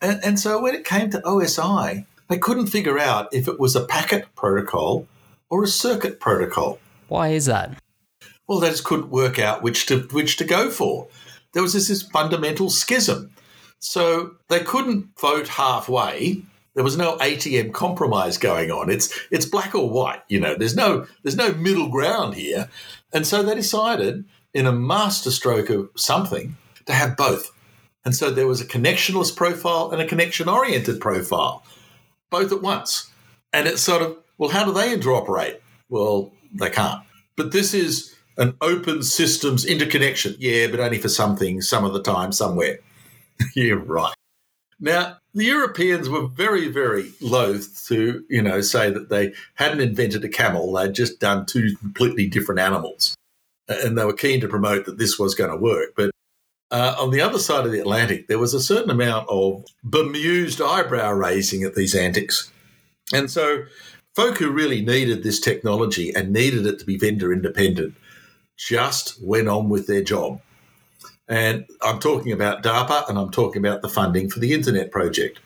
And, 0.00 0.18
and 0.24 0.40
so 0.40 0.60
when 0.60 0.74
it 0.74 0.84
came 0.84 1.10
to 1.10 1.20
OSI, 1.20 2.06
they 2.30 2.38
couldn't 2.38 2.68
figure 2.68 2.98
out 2.98 3.28
if 3.32 3.48
it 3.48 3.58
was 3.58 3.76
a 3.76 3.84
packet 3.84 4.24
protocol 4.36 5.06
or 5.50 5.64
a 5.64 5.68
circuit 5.68 6.20
protocol. 6.20 6.78
Why 7.08 7.30
is 7.30 7.46
that? 7.46 7.76
Well, 8.46 8.60
they 8.60 8.70
just 8.70 8.84
couldn't 8.84 9.10
work 9.10 9.38
out 9.38 9.62
which 9.62 9.86
to 9.86 10.02
which 10.12 10.36
to 10.38 10.44
go 10.44 10.70
for. 10.70 11.08
There 11.52 11.62
was 11.62 11.72
this, 11.72 11.88
this 11.88 12.02
fundamental 12.02 12.70
schism. 12.70 13.32
So 13.80 14.36
they 14.48 14.60
couldn't 14.60 15.18
vote 15.18 15.48
halfway. 15.48 16.42
There 16.74 16.84
was 16.84 16.96
no 16.96 17.16
ATM 17.18 17.72
compromise 17.72 18.38
going 18.38 18.70
on. 18.70 18.90
It's 18.90 19.12
it's 19.32 19.44
black 19.44 19.74
or 19.74 19.90
white, 19.90 20.22
you 20.28 20.38
know. 20.38 20.54
There's 20.54 20.76
no 20.76 21.06
there's 21.24 21.36
no 21.36 21.52
middle 21.52 21.88
ground 21.88 22.34
here. 22.34 22.70
And 23.12 23.26
so 23.26 23.42
they 23.42 23.56
decided 23.56 24.24
in 24.54 24.66
a 24.66 24.72
masterstroke 24.72 25.68
of 25.68 25.90
something 25.96 26.56
to 26.86 26.92
have 26.92 27.16
both. 27.16 27.50
And 28.04 28.14
so 28.14 28.30
there 28.30 28.46
was 28.46 28.60
a 28.60 28.66
connectionless 28.66 29.34
profile 29.34 29.90
and 29.90 30.00
a 30.00 30.06
connection 30.06 30.48
oriented 30.48 31.00
profile 31.00 31.64
both 32.30 32.52
at 32.52 32.62
once. 32.62 33.10
And 33.52 33.66
it's 33.66 33.82
sort 33.82 34.02
of, 34.02 34.16
well, 34.38 34.50
how 34.50 34.64
do 34.64 34.72
they 34.72 34.96
interoperate? 34.96 35.60
Well, 35.88 36.32
they 36.52 36.70
can't. 36.70 37.02
But 37.36 37.52
this 37.52 37.74
is 37.74 38.14
an 38.36 38.56
open 38.60 39.02
systems 39.02 39.64
interconnection. 39.64 40.36
Yeah, 40.38 40.68
but 40.68 40.80
only 40.80 40.98
for 40.98 41.08
some 41.08 41.36
things, 41.36 41.68
some 41.68 41.84
of 41.84 41.92
the 41.92 42.02
time, 42.02 42.32
somewhere. 42.32 42.78
yeah, 43.54 43.74
right. 43.84 44.14
Now, 44.80 45.18
the 45.34 45.44
Europeans 45.44 46.08
were 46.08 46.26
very, 46.26 46.68
very 46.68 47.12
loath 47.20 47.86
to, 47.88 48.24
you 48.28 48.42
know, 48.42 48.62
say 48.62 48.90
that 48.90 49.10
they 49.10 49.34
hadn't 49.54 49.80
invented 49.80 50.24
a 50.24 50.28
camel, 50.28 50.72
they'd 50.72 50.94
just 50.94 51.20
done 51.20 51.44
two 51.44 51.76
completely 51.76 52.28
different 52.28 52.60
animals. 52.60 53.14
And 53.68 53.96
they 53.96 54.04
were 54.04 54.14
keen 54.14 54.40
to 54.40 54.48
promote 54.48 54.86
that 54.86 54.98
this 54.98 55.18
was 55.18 55.34
going 55.34 55.50
to 55.50 55.56
work. 55.56 55.90
But 55.96 56.10
uh, 56.70 56.94
on 56.98 57.10
the 57.10 57.20
other 57.20 57.38
side 57.38 57.66
of 57.66 57.72
the 57.72 57.80
Atlantic, 57.80 58.28
there 58.28 58.38
was 58.38 58.54
a 58.54 58.60
certain 58.60 58.90
amount 58.90 59.28
of 59.28 59.64
bemused 59.82 60.60
eyebrow 60.60 61.12
raising 61.12 61.62
at 61.64 61.74
these 61.74 61.94
antics. 61.94 62.50
And 63.12 63.30
so, 63.30 63.64
folk 64.14 64.38
who 64.38 64.50
really 64.50 64.84
needed 64.84 65.22
this 65.22 65.40
technology 65.40 66.14
and 66.14 66.32
needed 66.32 66.66
it 66.66 66.78
to 66.78 66.86
be 66.86 66.96
vendor 66.96 67.32
independent 67.32 67.94
just 68.56 69.20
went 69.22 69.48
on 69.48 69.68
with 69.68 69.86
their 69.86 70.02
job. 70.02 70.40
And 71.26 71.64
I'm 71.82 71.98
talking 71.98 72.32
about 72.32 72.62
DARPA 72.62 73.08
and 73.08 73.18
I'm 73.18 73.30
talking 73.30 73.64
about 73.64 73.82
the 73.82 73.88
funding 73.88 74.28
for 74.28 74.40
the 74.40 74.52
Internet 74.52 74.90
Project. 74.90 75.40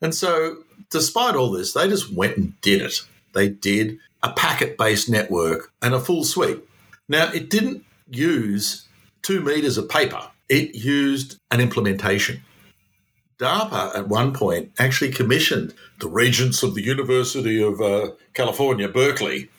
And 0.00 0.14
so, 0.14 0.58
despite 0.90 1.34
all 1.34 1.50
this, 1.50 1.72
they 1.72 1.88
just 1.88 2.12
went 2.12 2.36
and 2.36 2.60
did 2.60 2.82
it. 2.82 3.02
They 3.34 3.48
did 3.48 3.98
a 4.22 4.32
packet 4.32 4.78
based 4.78 5.08
network 5.08 5.72
and 5.82 5.94
a 5.94 6.00
full 6.00 6.24
suite. 6.24 6.62
Now, 7.08 7.30
it 7.32 7.50
didn't 7.50 7.84
use 8.08 8.86
two 9.22 9.40
meters 9.40 9.78
of 9.78 9.88
paper, 9.88 10.30
it 10.48 10.74
used 10.74 11.38
an 11.50 11.60
implementation. 11.60 12.42
DARPA 13.38 13.94
at 13.96 14.08
one 14.08 14.32
point 14.32 14.72
actually 14.78 15.10
commissioned 15.10 15.74
the 16.00 16.08
regents 16.08 16.62
of 16.62 16.74
the 16.74 16.82
University 16.82 17.62
of 17.62 17.80
uh, 17.80 18.12
California, 18.32 18.88
Berkeley, 18.88 19.50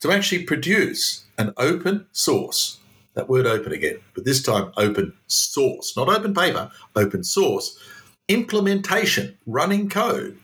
to 0.00 0.10
actually 0.10 0.42
produce 0.42 1.24
an 1.38 1.52
open 1.56 2.06
source. 2.12 2.78
That 3.14 3.28
word 3.28 3.46
open 3.46 3.72
again, 3.72 3.98
but 4.14 4.24
this 4.24 4.42
time 4.42 4.72
open 4.76 5.12
source, 5.28 5.96
not 5.96 6.08
open 6.08 6.34
paper, 6.34 6.72
open 6.96 7.22
source 7.22 7.78
implementation, 8.28 9.36
running 9.46 9.88
code 9.88 10.38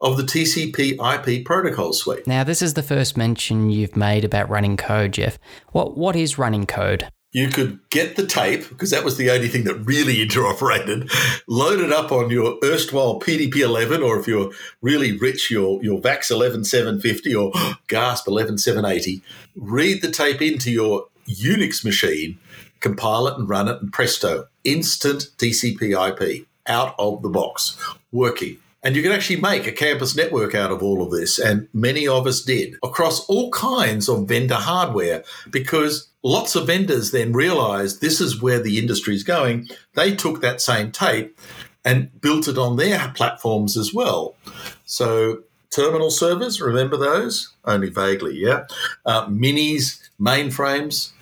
of 0.00 0.16
the 0.16 0.22
TCP 0.22 0.98
IP 1.00 1.44
protocol 1.44 1.92
suite. 1.92 2.26
Now, 2.26 2.44
this 2.44 2.60
is 2.60 2.74
the 2.74 2.82
first 2.82 3.16
mention 3.16 3.70
you've 3.70 3.96
made 3.96 4.24
about 4.24 4.50
running 4.50 4.76
code, 4.76 5.12
Geoff. 5.12 5.38
What 5.72 5.96
what 5.96 6.16
is 6.16 6.38
running 6.38 6.66
code? 6.66 7.08
You 7.34 7.48
could 7.48 7.80
get 7.90 8.14
the 8.14 8.24
tape 8.24 8.66
because 8.68 8.90
that 8.90 9.04
was 9.04 9.18
the 9.18 9.28
only 9.28 9.48
thing 9.48 9.64
that 9.64 9.74
really 9.74 10.14
interoperated. 10.26 11.12
Load 11.46 11.80
it 11.80 11.92
up 11.92 12.10
on 12.10 12.30
your 12.30 12.56
erstwhile 12.64 13.20
PDP 13.20 13.56
11, 13.56 14.02
or 14.02 14.18
if 14.18 14.26
you're 14.26 14.52
really 14.80 15.18
rich, 15.18 15.50
your 15.50 15.82
your 15.84 16.00
VAX 16.00 16.30
11750 16.30 17.34
or 17.34 17.52
GASP 17.88 18.28
11780. 18.28 19.20
Read 19.56 20.00
the 20.00 20.10
tape 20.10 20.40
into 20.40 20.70
your 20.70 21.08
Unix 21.28 21.84
machine, 21.84 22.38
compile 22.80 23.26
it 23.26 23.36
and 23.36 23.48
run 23.48 23.68
it, 23.68 23.82
and 23.82 23.92
presto, 23.92 24.46
instant 24.62 25.30
TCP 25.36 25.92
IP 25.92 26.46
out 26.66 26.94
of 26.98 27.22
the 27.22 27.28
box, 27.28 27.76
working. 28.12 28.58
And 28.84 28.94
you 28.94 29.02
can 29.02 29.12
actually 29.12 29.40
make 29.40 29.66
a 29.66 29.72
campus 29.72 30.14
network 30.14 30.54
out 30.54 30.70
of 30.70 30.82
all 30.82 31.02
of 31.02 31.10
this. 31.10 31.38
And 31.38 31.68
many 31.72 32.06
of 32.06 32.26
us 32.26 32.42
did 32.42 32.76
across 32.82 33.24
all 33.26 33.50
kinds 33.50 34.10
of 34.10 34.28
vendor 34.28 34.56
hardware 34.56 35.24
because 35.50 36.10
lots 36.22 36.54
of 36.54 36.66
vendors 36.66 37.10
then 37.10 37.32
realized 37.32 38.00
this 38.00 38.20
is 38.20 38.42
where 38.42 38.60
the 38.60 38.78
industry 38.78 39.14
is 39.14 39.24
going. 39.24 39.68
They 39.94 40.14
took 40.14 40.42
that 40.42 40.60
same 40.60 40.92
tape 40.92 41.38
and 41.82 42.20
built 42.20 42.46
it 42.46 42.58
on 42.58 42.76
their 42.76 43.08
platforms 43.14 43.76
as 43.76 43.94
well. 43.94 44.36
So, 44.84 45.44
terminal 45.70 46.10
servers, 46.10 46.60
remember 46.60 46.96
those? 46.96 47.54
Only 47.64 47.90
vaguely, 47.90 48.36
yeah. 48.36 48.66
Uh, 49.04 49.26
minis, 49.28 50.08
mainframes, 50.20 51.12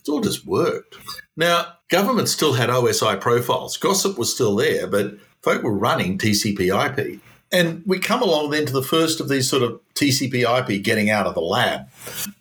it 0.00 0.08
all 0.08 0.20
just 0.20 0.46
worked. 0.46 0.96
Now, 1.36 1.74
government 1.88 2.28
still 2.28 2.54
had 2.54 2.68
OSI 2.68 3.20
profiles. 3.20 3.78
GOSIP 3.78 4.18
was 4.18 4.32
still 4.32 4.56
there, 4.56 4.86
but 4.86 5.14
folk 5.42 5.62
were 5.62 5.76
running 5.76 6.18
TCP 6.18 6.70
IP. 6.70 7.20
And 7.50 7.82
we 7.84 7.98
come 7.98 8.22
along 8.22 8.50
then 8.50 8.64
to 8.64 8.72
the 8.72 8.82
first 8.82 9.20
of 9.20 9.28
these 9.28 9.48
sort 9.48 9.62
of 9.62 9.78
TCP 9.94 10.42
IP 10.42 10.82
getting 10.82 11.10
out 11.10 11.26
of 11.26 11.34
the 11.34 11.40
lab 11.40 11.86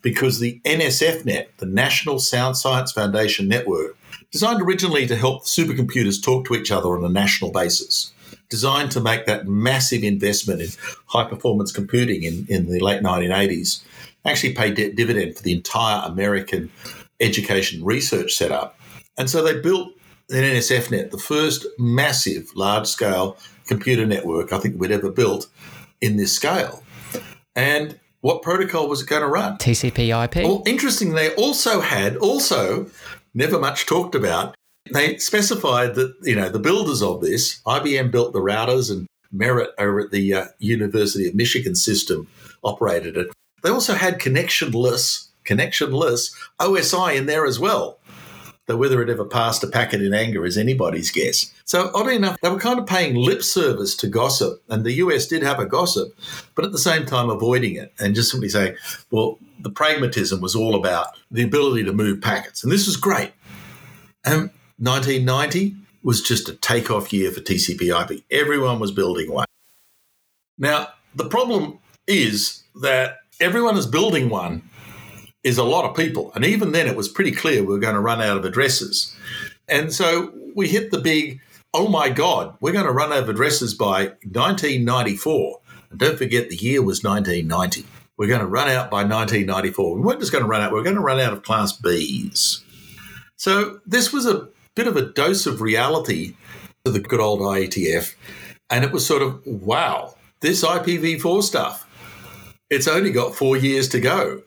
because 0.01 0.39
the 0.39 0.61
NSFNet, 0.63 1.47
the 1.57 1.65
National 1.65 2.17
Sound 2.17 2.55
Science 2.55 2.93
Foundation 2.93 3.49
Network, 3.49 3.97
designed 4.31 4.61
originally 4.61 5.05
to 5.07 5.17
help 5.17 5.43
supercomputers 5.43 6.23
talk 6.23 6.45
to 6.45 6.55
each 6.55 6.71
other 6.71 6.89
on 6.97 7.03
a 7.03 7.09
national 7.09 7.51
basis, 7.51 8.13
designed 8.49 8.91
to 8.91 9.01
make 9.01 9.25
that 9.25 9.47
massive 9.47 10.03
investment 10.03 10.61
in 10.61 10.69
high 11.07 11.25
performance 11.25 11.73
computing 11.73 12.23
in, 12.23 12.45
in 12.47 12.69
the 12.69 12.79
late 12.79 13.03
1980s, 13.03 13.83
actually 14.25 14.53
paid 14.53 14.75
dividend 14.95 15.35
for 15.35 15.43
the 15.43 15.53
entire 15.53 16.05
American 16.05 16.71
education 17.19 17.83
research 17.83 18.33
setup. 18.33 18.79
And 19.17 19.29
so 19.29 19.43
they 19.43 19.59
built 19.59 19.91
an 20.31 20.43
NSFNet, 20.43 21.11
the 21.11 21.17
first 21.17 21.65
massive 21.77 22.49
large 22.55 22.87
scale 22.87 23.37
computer 23.67 24.05
network 24.05 24.51
I 24.51 24.59
think 24.59 24.79
we'd 24.79 24.91
ever 24.91 25.11
built 25.11 25.47
in 25.99 26.17
this 26.17 26.33
scale. 26.33 26.83
And 27.55 27.99
what 28.21 28.41
protocol 28.41 28.87
was 28.87 29.01
it 29.01 29.09
going 29.09 29.21
to 29.21 29.27
run? 29.27 29.57
TCP 29.57 30.25
IP. 30.25 30.43
Well, 30.43 30.63
interesting, 30.65 31.13
they 31.13 31.33
also 31.35 31.81
had, 31.81 32.17
also 32.17 32.89
never 33.33 33.59
much 33.59 33.85
talked 33.85 34.15
about, 34.15 34.55
they 34.93 35.17
specified 35.17 35.95
that, 35.95 36.15
you 36.23 36.35
know, 36.35 36.49
the 36.49 36.59
builders 36.59 37.01
of 37.01 37.21
this, 37.21 37.61
IBM 37.65 38.11
built 38.11 38.33
the 38.33 38.39
routers 38.39 38.91
and 38.91 39.07
Merit 39.31 39.69
over 39.77 40.01
at 40.01 40.11
the 40.11 40.33
uh, 40.33 40.45
University 40.59 41.27
of 41.27 41.35
Michigan 41.35 41.75
system 41.75 42.27
operated 42.63 43.15
it. 43.15 43.27
They 43.63 43.69
also 43.69 43.93
had 43.93 44.19
connectionless, 44.19 45.29
connectionless 45.45 46.35
OSI 46.59 47.15
in 47.15 47.27
there 47.27 47.45
as 47.45 47.59
well. 47.59 47.99
Though 48.71 48.77
whether 48.77 49.01
it 49.01 49.09
ever 49.09 49.25
passed 49.25 49.65
a 49.65 49.67
packet 49.67 50.01
in 50.01 50.13
anger 50.13 50.45
is 50.45 50.57
anybody's 50.57 51.11
guess. 51.11 51.51
So, 51.65 51.91
oddly 51.93 52.15
enough, 52.15 52.39
they 52.39 52.49
were 52.49 52.57
kind 52.57 52.79
of 52.79 52.85
paying 52.85 53.15
lip 53.15 53.43
service 53.43 53.97
to 53.97 54.07
GOSIP, 54.07 54.59
and 54.69 54.85
the 54.85 54.93
US 54.93 55.27
did 55.27 55.43
have 55.43 55.59
a 55.59 55.65
GOSIP, 55.65 56.13
but 56.55 56.63
at 56.63 56.71
the 56.71 56.77
same 56.77 57.05
time 57.05 57.29
avoiding 57.29 57.75
it 57.75 57.93
and 57.99 58.15
just 58.15 58.31
simply 58.31 58.47
saying, 58.47 58.77
well, 59.11 59.37
the 59.59 59.69
pragmatism 59.69 60.39
was 60.39 60.55
all 60.55 60.73
about 60.73 61.07
the 61.29 61.43
ability 61.43 61.83
to 61.83 61.91
move 61.91 62.21
packets. 62.21 62.63
And 62.63 62.71
this 62.71 62.87
was 62.87 62.95
great. 62.95 63.33
And 64.23 64.51
1990 64.77 65.75
was 66.01 66.21
just 66.21 66.47
a 66.47 66.55
takeoff 66.55 67.11
year 67.11 67.29
for 67.29 67.41
TCP 67.41 67.91
IP. 67.91 68.23
Everyone 68.31 68.79
was 68.79 68.93
building 68.93 69.29
one. 69.29 69.47
Now, 70.57 70.87
the 71.13 71.27
problem 71.27 71.79
is 72.07 72.63
that 72.75 73.17
everyone 73.41 73.75
is 73.75 73.85
building 73.85 74.29
one 74.29 74.61
is 75.43 75.57
a 75.57 75.63
lot 75.63 75.85
of 75.85 75.95
people. 75.95 76.31
And 76.35 76.45
even 76.45 76.71
then, 76.71 76.87
it 76.87 76.95
was 76.95 77.09
pretty 77.09 77.31
clear 77.31 77.61
we 77.61 77.73
were 77.73 77.79
going 77.79 77.95
to 77.95 78.01
run 78.01 78.21
out 78.21 78.37
of 78.37 78.45
addresses. 78.45 79.15
And 79.67 79.93
so 79.93 80.33
we 80.55 80.67
hit 80.67 80.91
the 80.91 80.99
big, 80.99 81.39
oh 81.73 81.87
my 81.87 82.09
God, 82.09 82.55
we're 82.59 82.73
going 82.73 82.85
to 82.85 82.91
run 82.91 83.11
out 83.11 83.23
of 83.23 83.29
addresses 83.29 83.73
by 83.73 84.13
1994. 84.23 85.59
And 85.89 85.99
don't 85.99 86.17
forget, 86.17 86.49
the 86.49 86.55
year 86.55 86.81
was 86.81 87.03
1990. 87.03 87.85
We're 88.17 88.27
going 88.27 88.41
to 88.41 88.47
run 88.47 88.69
out 88.69 88.91
by 88.91 89.03
1994. 89.03 89.95
We 89.95 90.01
weren't 90.01 90.19
just 90.19 90.31
going 90.31 90.43
to 90.43 90.49
run 90.49 90.61
out, 90.61 90.71
we 90.71 90.77
we're 90.77 90.83
going 90.83 90.95
to 90.95 91.01
run 91.01 91.19
out 91.19 91.33
of 91.33 91.43
Class 91.43 91.77
Bs. 91.79 92.61
So 93.35 93.79
this 93.85 94.13
was 94.13 94.27
a 94.27 94.49
bit 94.75 94.87
of 94.87 94.95
a 94.95 95.01
dose 95.01 95.47
of 95.47 95.61
reality 95.61 96.35
to 96.85 96.91
the 96.91 96.99
good 96.99 97.19
old 97.19 97.39
IETF. 97.39 98.13
And 98.69 98.85
it 98.85 98.91
was 98.91 99.05
sort 99.05 99.21
of, 99.21 99.45
wow, 99.45 100.15
this 100.41 100.63
IPv4 100.63 101.43
stuff 101.43 101.87
it's 102.71 102.87
only 102.87 103.11
got 103.11 103.35
four 103.35 103.57
years 103.57 103.89
to 103.89 103.99
go, 103.99 104.41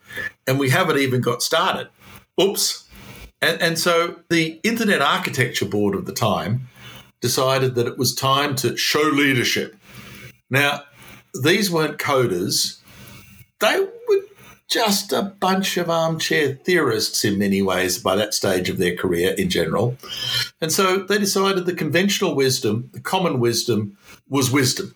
and 0.46 0.58
we 0.58 0.70
haven't 0.70 0.98
even 0.98 1.20
got 1.20 1.42
started. 1.42 1.88
Oops. 2.42 2.88
And, 3.40 3.60
and 3.60 3.78
so 3.78 4.18
the 4.30 4.58
Internet 4.64 5.02
Architecture 5.02 5.66
Board 5.66 5.94
of 5.94 6.06
the 6.06 6.12
time 6.12 6.68
decided 7.20 7.74
that 7.74 7.86
it 7.86 7.98
was 7.98 8.14
time 8.14 8.56
to 8.56 8.76
show 8.76 9.02
leadership. 9.02 9.76
Now, 10.50 10.82
these 11.42 11.70
weren't 11.70 11.98
coders, 11.98 12.80
they 13.60 13.80
were 13.80 14.20
just 14.68 15.12
a 15.12 15.22
bunch 15.22 15.76
of 15.76 15.90
armchair 15.90 16.54
theorists 16.64 17.24
in 17.24 17.38
many 17.38 17.60
ways 17.60 17.98
by 17.98 18.16
that 18.16 18.34
stage 18.34 18.70
of 18.70 18.78
their 18.78 18.96
career 18.96 19.34
in 19.36 19.50
general. 19.50 19.96
And 20.60 20.72
so 20.72 20.98
they 20.98 21.18
decided 21.18 21.66
the 21.66 21.74
conventional 21.74 22.34
wisdom, 22.34 22.88
the 22.92 23.00
common 23.00 23.38
wisdom, 23.38 23.96
was 24.28 24.50
wisdom, 24.50 24.94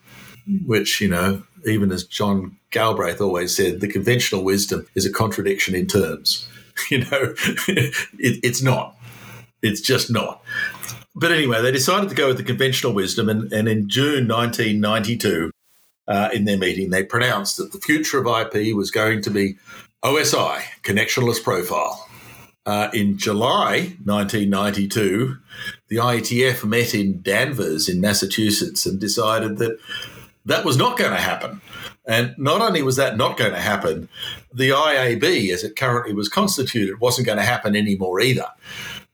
which, 0.64 1.00
you 1.00 1.08
know, 1.08 1.42
even 1.66 1.92
as 1.92 2.04
John 2.04 2.57
Galbraith 2.70 3.20
always 3.20 3.56
said, 3.56 3.80
the 3.80 3.88
conventional 3.88 4.44
wisdom 4.44 4.86
is 4.94 5.06
a 5.06 5.12
contradiction 5.12 5.74
in 5.74 5.86
terms. 5.86 6.48
You 6.92 6.98
know, 6.98 7.08
it, 7.66 7.92
it's 8.18 8.62
not. 8.62 8.96
It's 9.62 9.80
just 9.80 10.12
not. 10.12 10.40
But 11.12 11.32
anyway, 11.32 11.60
they 11.60 11.72
decided 11.72 12.08
to 12.10 12.14
go 12.14 12.28
with 12.28 12.36
the 12.36 12.44
conventional 12.44 12.92
wisdom, 12.92 13.28
and, 13.28 13.52
and 13.52 13.66
in 13.66 13.88
June 13.88 14.28
1992, 14.28 15.50
uh, 16.06 16.28
in 16.32 16.44
their 16.44 16.56
meeting, 16.56 16.90
they 16.90 17.02
pronounced 17.02 17.56
that 17.56 17.72
the 17.72 17.80
future 17.80 18.24
of 18.24 18.26
IP 18.26 18.76
was 18.76 18.92
going 18.92 19.22
to 19.22 19.30
be 19.30 19.58
OSI, 20.04 20.62
connectionless 20.84 21.42
profile. 21.42 22.08
Uh, 22.64 22.90
in 22.92 23.18
July 23.18 23.96
1992, 24.04 25.36
the 25.88 25.96
IETF 25.96 26.64
met 26.64 26.94
in 26.94 27.22
Danvers 27.22 27.88
in 27.88 28.00
Massachusetts 28.00 28.86
and 28.86 29.00
decided 29.00 29.58
that 29.58 29.78
that 30.44 30.64
was 30.64 30.76
not 30.76 30.96
going 30.96 31.10
to 31.10 31.16
happen. 31.16 31.60
And 32.08 32.34
not 32.38 32.62
only 32.62 32.82
was 32.82 32.96
that 32.96 33.18
not 33.18 33.36
going 33.36 33.52
to 33.52 33.60
happen, 33.60 34.08
the 34.52 34.70
IAB, 34.70 35.52
as 35.52 35.62
it 35.62 35.76
currently 35.76 36.14
was 36.14 36.30
constituted, 36.30 37.00
wasn't 37.00 37.26
going 37.26 37.38
to 37.38 37.44
happen 37.44 37.76
anymore 37.76 38.18
either. 38.18 38.46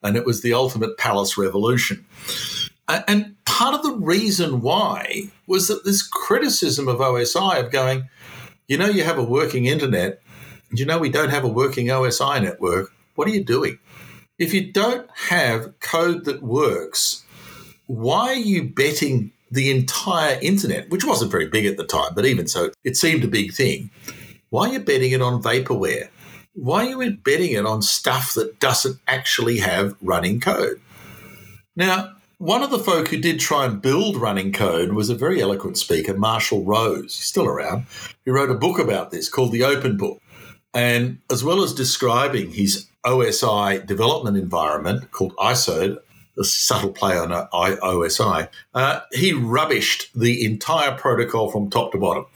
And 0.03 0.17
it 0.17 0.25
was 0.25 0.43
the 0.43 0.55
ultimate 0.55 0.97
palace 0.97 1.37
revolution. 1.37 2.07
And 2.87 3.35
part 3.47 3.75
of 3.75 3.83
the 3.83 3.95
reason 3.95 4.61
why 4.61 5.25
was 5.49 5.67
that 5.69 5.85
this 5.85 6.07
criticism 6.07 6.87
of 6.87 6.99
OSI 6.99 7.59
of 7.65 7.73
going, 7.73 8.09
you 8.69 8.79
know, 8.79 8.87
you 8.87 9.03
have 9.03 9.19
a 9.19 9.25
working 9.25 9.67
internet, 9.67 10.23
and 10.71 10.79
you 10.79 10.87
know, 10.87 10.99
we 10.99 11.09
don't 11.11 11.31
have 11.31 11.45
a 11.45 11.49
working 11.49 11.89
OSI 11.89 12.43
network. 12.43 12.93
What 13.17 13.27
are 13.27 13.33
you 13.33 13.43
doing? 13.43 13.79
If 14.39 14.55
you 14.55 14.73
don't 14.73 15.09
have 15.29 15.79
code 15.81 16.27
that 16.27 16.43
works, 16.43 17.25
why 17.87 18.29
are 18.29 18.35
you 18.35 18.65
betting 18.65 19.33
the 19.55 19.71
entire 19.71 20.39
internet, 20.43 20.91
which 20.91 21.05
wasn't 21.05 21.31
very 21.31 21.47
big 21.47 21.65
at 21.67 21.77
the 21.77 21.87
time, 21.87 22.13
but 22.15 22.27
even 22.27 22.47
so, 22.47 22.71
it 22.83 22.97
seemed 22.97 23.25
a 23.25 23.29
big 23.29 23.53
thing. 23.53 23.91
Why 24.51 24.69
are 24.69 24.73
you 24.75 24.81
betting 24.81 25.13
it 25.13 25.23
on 25.23 25.43
vaporware? 25.43 26.09
Why 26.55 26.87
are 26.87 27.03
you 27.03 27.17
betting 27.17 27.53
it 27.53 27.67
on 27.67 27.83
stuff 27.83 28.35
that 28.35 28.61
doesn't 28.61 29.01
actually 29.09 29.59
have 29.59 29.97
running 30.01 30.41
code? 30.41 30.81
Now, 31.75 32.13
one 32.39 32.63
of 32.63 32.71
the 32.71 32.79
folk 32.79 33.09
who 33.09 33.17
did 33.17 33.41
try 33.41 33.65
and 33.65 33.81
build 33.81 34.17
running 34.17 34.53
code 34.53 34.93
was 34.93 35.09
a 35.09 35.15
very 35.15 35.41
eloquent 35.41 35.79
speaker, 35.79 36.15
Marshall 36.15 36.65
Rose. 36.65 37.17
He's 37.17 37.27
still 37.27 37.47
around. 37.47 37.87
He 38.25 38.31
wrote 38.31 38.51
a 38.51 38.55
book 38.55 38.79
about 38.79 39.11
this 39.11 39.29
called 39.29 39.53
The 39.53 39.65
Open 39.65 39.97
Book. 39.97 40.21
And 40.73 41.19
as 41.31 41.45
well 41.45 41.63
as 41.63 41.73
describing 41.73 42.53
his 42.53 42.89
OSI 43.05 43.87
development 43.87 44.37
environment 44.37 45.11
called 45.13 45.35
ISO, 45.37 45.99
a 46.39 46.45
subtle 46.45 46.93
play 46.93 47.17
on 47.17 47.31
OSI, 47.31 48.49
uh, 48.75 49.01
he 49.13 49.33
rubbished 49.33 50.13
the 50.13 50.45
entire 50.45 50.93
protocol 50.93 51.51
from 51.51 51.71
top 51.71 51.93
to 51.93 51.99
bottom. 51.99 52.27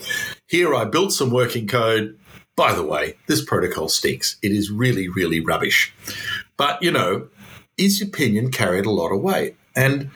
Here 0.47 0.75
I 0.75 0.85
built 0.85 1.13
some 1.13 1.31
working 1.31 1.67
code. 1.67 2.19
By 2.57 2.75
the 2.75 2.83
way, 2.83 3.17
this 3.27 3.45
protocol 3.45 3.89
stinks. 3.89 4.37
It 4.43 4.51
is 4.51 4.71
really, 4.71 5.09
really 5.09 5.41
rubbish. 5.41 5.95
But, 6.57 6.83
you 6.83 6.91
know, 6.91 7.29
his 7.77 8.03
opinion 8.03 8.51
carried 8.51 8.85
a 8.85 8.91
lot 8.91 9.13
of 9.13 9.23
weight. 9.23 9.57
And 9.77 10.11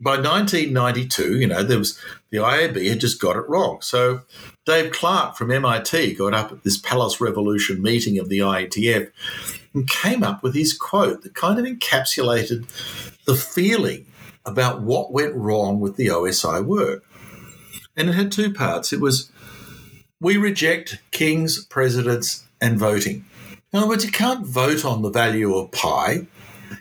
by 0.00 0.16
1992, 0.16 1.38
you 1.38 1.46
know, 1.46 1.62
there 1.62 1.78
was 1.78 2.00
the 2.30 2.38
IAB 2.38 2.88
had 2.88 3.00
just 3.00 3.20
got 3.20 3.36
it 3.36 3.48
wrong. 3.48 3.80
So 3.82 4.22
Dave 4.64 4.92
Clark 4.92 5.36
from 5.36 5.50
MIT 5.50 6.14
got 6.14 6.32
up 6.32 6.50
at 6.50 6.62
this 6.64 6.78
Palace 6.78 7.20
Revolution 7.20 7.82
meeting 7.82 8.18
of 8.18 8.30
the 8.30 8.38
IETF 8.38 9.10
and 9.74 9.88
came 9.88 10.22
up 10.22 10.42
with 10.42 10.54
his 10.54 10.72
quote 10.72 11.22
that 11.22 11.34
kind 11.34 11.58
of 11.58 11.66
encapsulated 11.66 12.66
the 13.26 13.34
feeling 13.34 14.06
about 14.46 14.80
what 14.80 15.12
went 15.12 15.34
wrong 15.34 15.80
with 15.80 15.96
the 15.96 16.06
OSI 16.06 16.64
work. 16.64 17.04
And 17.94 18.08
it 18.08 18.14
had 18.14 18.32
two 18.32 18.54
parts. 18.54 18.92
It 18.92 19.00
was 19.00 19.30
we 20.18 20.38
reject 20.38 20.98
kings, 21.10 21.62
presidents, 21.66 22.44
and 22.58 22.78
voting. 22.78 23.26
In 23.72 23.80
other 23.80 23.88
words, 23.88 24.04
you 24.04 24.12
can't 24.12 24.46
vote 24.46 24.84
on 24.84 25.02
the 25.02 25.10
value 25.10 25.54
of 25.54 25.72
pi. 25.72 26.26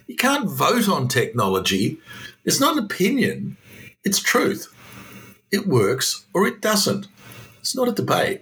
You 0.07 0.15
can't 0.15 0.49
vote 0.49 0.87
on 0.87 1.09
technology. 1.09 1.99
It's 2.45 2.61
not 2.61 2.77
opinion, 2.77 3.57
it's 4.05 4.19
truth. 4.19 4.73
It 5.51 5.67
works 5.67 6.25
or 6.33 6.47
it 6.47 6.61
doesn't. 6.61 7.07
It's 7.63 7.77
not 7.77 7.87
a 7.87 7.93
debate, 7.93 8.41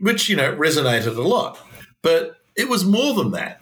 which, 0.00 0.30
you 0.30 0.36
know, 0.36 0.56
resonated 0.56 1.14
a 1.18 1.20
lot. 1.20 1.58
But 2.00 2.38
it 2.56 2.70
was 2.70 2.86
more 2.86 3.12
than 3.12 3.32
that 3.32 3.60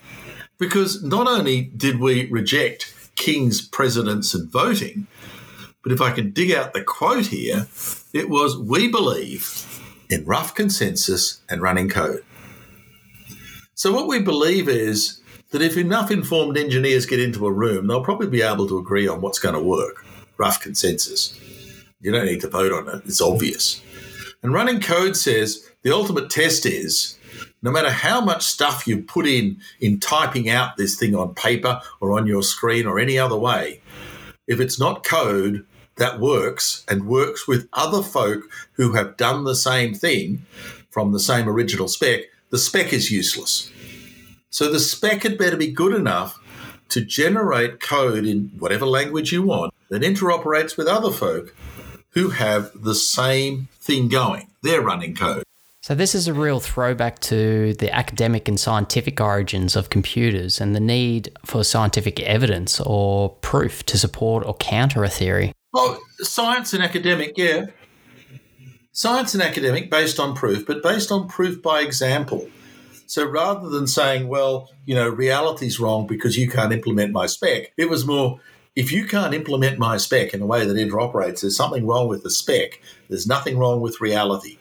because 0.57 1.03
not 1.03 1.27
only 1.27 1.63
did 1.63 1.99
we 1.99 2.31
reject 2.31 2.95
kings, 3.17 3.61
presidents, 3.61 4.35
and 4.35 4.49
voting, 4.49 5.09
but 5.83 5.91
if 5.91 6.01
I 6.01 6.13
can 6.13 6.31
dig 6.31 6.53
out 6.53 6.75
the 6.75 6.85
quote 6.85 7.27
here, 7.27 7.67
it 8.13 8.31
was 8.31 8.57
We 8.57 8.87
believe 8.87 9.83
in 10.09 10.25
rough 10.25 10.55
consensus 10.55 11.41
and 11.49 11.61
running 11.61 11.89
code. 11.89 12.25
So, 13.75 13.93
what 13.93 14.07
we 14.07 14.21
believe 14.21 14.69
is 14.69 15.21
that 15.51 15.61
if 15.61 15.77
enough 15.77 16.13
informed 16.13 16.57
engineers 16.57 17.05
get 17.05 17.19
into 17.19 17.49
a 17.49 17.53
room, 17.53 17.89
they'll 17.89 18.05
probably 18.05 18.29
be 18.29 18.43
able 18.43 18.69
to 18.69 18.79
agree 18.79 19.09
on 19.09 19.23
what's 19.23 19.41
going 19.41 19.57
to 19.57 19.61
work. 19.61 20.07
Rough 20.39 20.61
consensus. 20.61 21.37
You 22.01 22.13
don't 22.13 22.27
need 22.27 22.43
to 22.43 22.49
vote 22.49 22.73
on 22.73 22.89
it, 22.89 23.03
it's 23.07 23.21
obvious. 23.21 23.83
And 24.43 24.55
running 24.55 24.81
code 24.81 25.17
says 25.17 25.69
the 25.83 25.93
ultimate 25.93 26.31
test 26.31 26.65
is 26.65 27.19
no 27.63 27.71
matter 27.71 27.91
how 27.91 28.21
much 28.21 28.45
stuff 28.45 28.87
you 28.87 29.03
put 29.03 29.27
in 29.27 29.59
in 29.81 30.01
typing 30.01 30.49
out 30.49 30.77
this 30.77 30.97
thing 30.97 31.15
on 31.15 31.35
paper 31.35 31.81
or 32.01 32.19
on 32.19 32.27
your 32.27 32.43
screen 32.43 32.87
or 32.87 32.99
any 32.99 33.19
other 33.19 33.37
way, 33.37 33.81
if 34.47 34.61
it's 34.61 34.81
not 34.81 35.05
code 35.05 35.67
that 35.97 36.21
works 36.21 36.85
and 36.89 37.07
works 37.07 37.47
with 37.47 37.69
other 37.75 38.03
folk 38.03 38.45
who 38.73 38.93
have 38.93 39.17
done 39.17 39.45
the 39.45 39.55
same 39.55 39.95
thing 39.95 40.45
from 40.91 41.13
the 41.13 41.21
same 41.21 41.49
original 41.49 41.89
spec, 41.89 42.23
the 42.49 42.59
spec 42.59 42.93
is 42.93 43.11
useless. 43.11 43.71
So 44.49 44.73
the 44.73 44.81
spec 44.81 45.23
had 45.23 45.39
better 45.39 45.57
be 45.57 45.71
good 45.71 45.95
enough 45.95 46.41
to 46.89 47.05
generate 47.05 47.81
code 47.81 48.25
in 48.25 48.51
whatever 48.59 48.87
language 48.87 49.33
you 49.33 49.43
want 49.43 49.73
that 49.91 50.03
interoperates 50.03 50.77
with 50.77 50.89
other 50.89 51.13
folk 51.13 51.55
who 52.11 52.31
have 52.31 52.71
the 52.75 52.95
same 52.95 53.69
thing 53.81 54.09
going. 54.09 54.49
They're 54.63 54.83
running 54.83 55.15
code. 55.15 55.43
So, 55.83 55.95
this 55.95 56.15
is 56.15 56.29
a 56.29 56.35
real 56.35 56.61
throwback 56.61 57.21
to 57.21 57.73
the 57.75 57.91
academic 57.95 58.49
and 58.49 58.61
scientific 58.61 59.19
origins 59.19 59.77
of 59.77 59.89
computers 59.89 60.61
and 60.61 60.77
the 60.77 60.81
need 60.81 61.33
for 61.47 61.65
scientific 61.65 62.21
evidence 62.21 62.81
or 62.81 63.31
proof 63.37 63.85
to 63.87 63.97
support 63.97 64.45
or 64.45 64.55
counter 64.57 65.05
a 65.05 65.09
theory. 65.09 65.53
Well, 65.73 65.99
science 66.19 66.75
and 66.75 66.83
academic, 66.83 67.39
yeah. 67.39 67.67
Science 68.93 69.33
and 69.33 69.43
academic 69.43 69.91
based 69.91 70.21
on 70.21 70.35
proof, 70.35 70.67
but 70.67 70.83
based 70.83 71.11
on 71.11 71.29
proof 71.29 71.63
by 71.63 71.81
example. 71.81 72.47
So 73.07 73.25
rather 73.27 73.69
than 73.71 73.87
saying, 73.87 74.29
well, 74.29 74.71
you 74.85 74.95
know, 74.95 75.09
reality's 75.09 75.81
wrong 75.81 76.07
because 76.07 76.37
you 76.37 76.49
can't 76.49 76.73
implement 76.73 77.13
my 77.13 77.27
spec, 77.27 77.73
it 77.77 77.89
was 77.89 78.07
more, 78.07 78.39
if 78.77 78.93
you 78.93 79.07
can't 79.07 79.35
implement 79.35 79.79
my 79.79 79.97
spec 79.97 80.33
in 80.33 80.43
a 80.43 80.47
way 80.47 80.65
that 80.65 80.77
interoperates, 80.77 81.41
there's 81.41 81.57
something 81.57 81.87
wrong 81.87 82.09
with 82.09 82.23
the 82.23 82.31
spec. 82.31 82.81
There's 83.09 83.27
nothing 83.27 83.59
wrong 83.59 83.81
with 83.81 84.01
reality. 84.01 84.59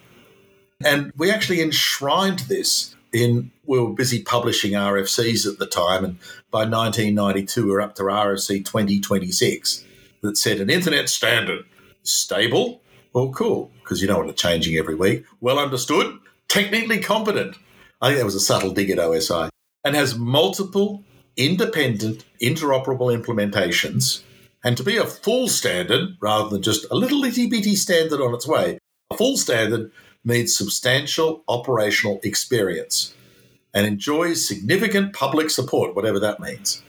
And 0.84 1.12
we 1.16 1.30
actually 1.30 1.62
enshrined 1.62 2.40
this 2.40 2.96
in, 3.12 3.52
we 3.66 3.80
were 3.80 3.94
busy 3.94 4.24
publishing 4.24 4.72
RFCs 4.72 5.52
at 5.52 5.60
the 5.60 5.68
time. 5.68 6.04
And 6.04 6.20
by 6.52 6.60
1992, 6.60 7.66
we 7.66 7.72
we're 7.72 7.82
up 7.82 7.96
to 7.96 8.04
RFC 8.04 8.66
2026 8.66 9.84
that 10.22 10.38
said 10.38 10.60
an 10.60 10.70
internet 10.70 11.10
standard, 11.10 11.66
stable, 12.04 12.82
well, 13.14 13.30
cool, 13.30 13.72
because 13.82 14.02
you 14.02 14.08
know 14.08 14.20
what 14.20 14.30
it's 14.30 14.42
changing 14.42 14.76
every 14.78 14.96
week, 14.96 15.26
well 15.42 15.60
understood, 15.60 16.18
technically 16.48 17.00
competent. 17.00 17.58
I 18.02 18.08
think 18.08 18.20
that 18.20 18.26
was 18.26 18.36
a 18.36 18.40
subtle 18.40 18.72
dig 18.72 18.90
at 18.90 18.98
OSI, 18.98 19.50
and 19.84 19.96
has 19.96 20.18
multiple 20.18 21.04
independent, 21.40 22.26
interoperable 22.42 23.18
implementations. 23.18 24.22
And 24.64 24.76
to 24.76 24.84
be 24.84 24.98
a 24.98 25.06
full 25.06 25.48
standard 25.48 26.18
rather 26.20 26.50
than 26.50 26.62
just 26.62 26.86
a 26.92 26.96
little 26.96 27.24
itty 27.24 27.48
bitty 27.48 27.76
standard 27.76 28.20
on 28.20 28.36
its 28.36 28.46
way, 28.46 28.78
a 29.10 29.16
full 29.16 29.38
standard 29.38 29.92
needs 30.26 30.56
substantial 30.56 31.44
operational 31.48 32.20
experience 32.24 33.16
and 33.74 33.88
enjoys 33.88 34.46
significant 34.46 35.14
public 35.14 35.50
support, 35.50 35.96
whatever 35.96 36.20
that 36.20 36.42
means. 36.42 36.84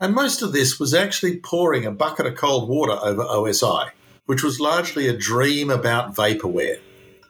And 0.00 0.14
most 0.14 0.42
of 0.42 0.52
this 0.52 0.80
was 0.80 0.92
actually 0.92 1.38
pouring 1.38 1.86
a 1.86 1.92
bucket 1.92 2.26
of 2.26 2.34
cold 2.34 2.68
water 2.68 2.98
over 3.02 3.22
OSI, 3.22 3.90
which 4.26 4.42
was 4.42 4.58
largely 4.58 5.06
a 5.06 5.16
dream 5.16 5.70
about 5.70 6.14
vaporware. 6.14 6.80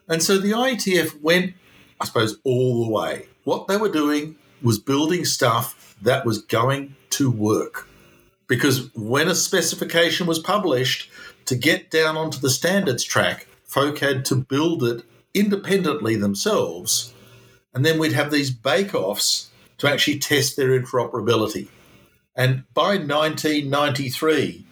And 0.09 0.23
so 0.23 0.39
the 0.39 0.53
IETF 0.53 1.21
went, 1.21 1.53
I 2.01 2.07
suppose, 2.07 2.39
all 2.45 2.85
the 2.85 2.91
way. 2.91 3.29
What 3.45 3.69
they 3.69 3.77
were 3.77 3.91
doing 3.91 4.37
was 4.63 4.79
building 4.79 5.25
stuff 5.25 5.86
that 6.03 6.25
was 6.25 6.43
going 6.43 6.95
to 7.11 7.31
work. 7.31 7.89
Because 8.47 8.95
when 8.95 9.29
a 9.29 9.35
specification 9.35 10.27
was 10.27 10.39
published, 10.39 11.11
to 11.47 11.57
get 11.57 11.91
down 11.91 12.17
onto 12.17 12.39
the 12.39 12.51
standards 12.51 13.05
track, 13.05 13.47
folk 13.65 13.99
had 13.99 14.25
to 14.27 14.37
build 14.37 14.83
it 14.83 15.05
independently 15.35 16.17
themselves. 16.17 17.15
And 17.75 17.85
then 17.85 17.99
we'd 17.99 18.13
have 18.13 18.31
these 18.31 18.51
bake 18.51 18.95
offs 18.95 19.51
to 19.79 19.89
actually 19.89 20.19
test 20.19 20.57
their 20.57 20.79
interoperability. 20.81 21.69
And 22.35 22.65
by 22.75 22.97
1993, 22.97 24.65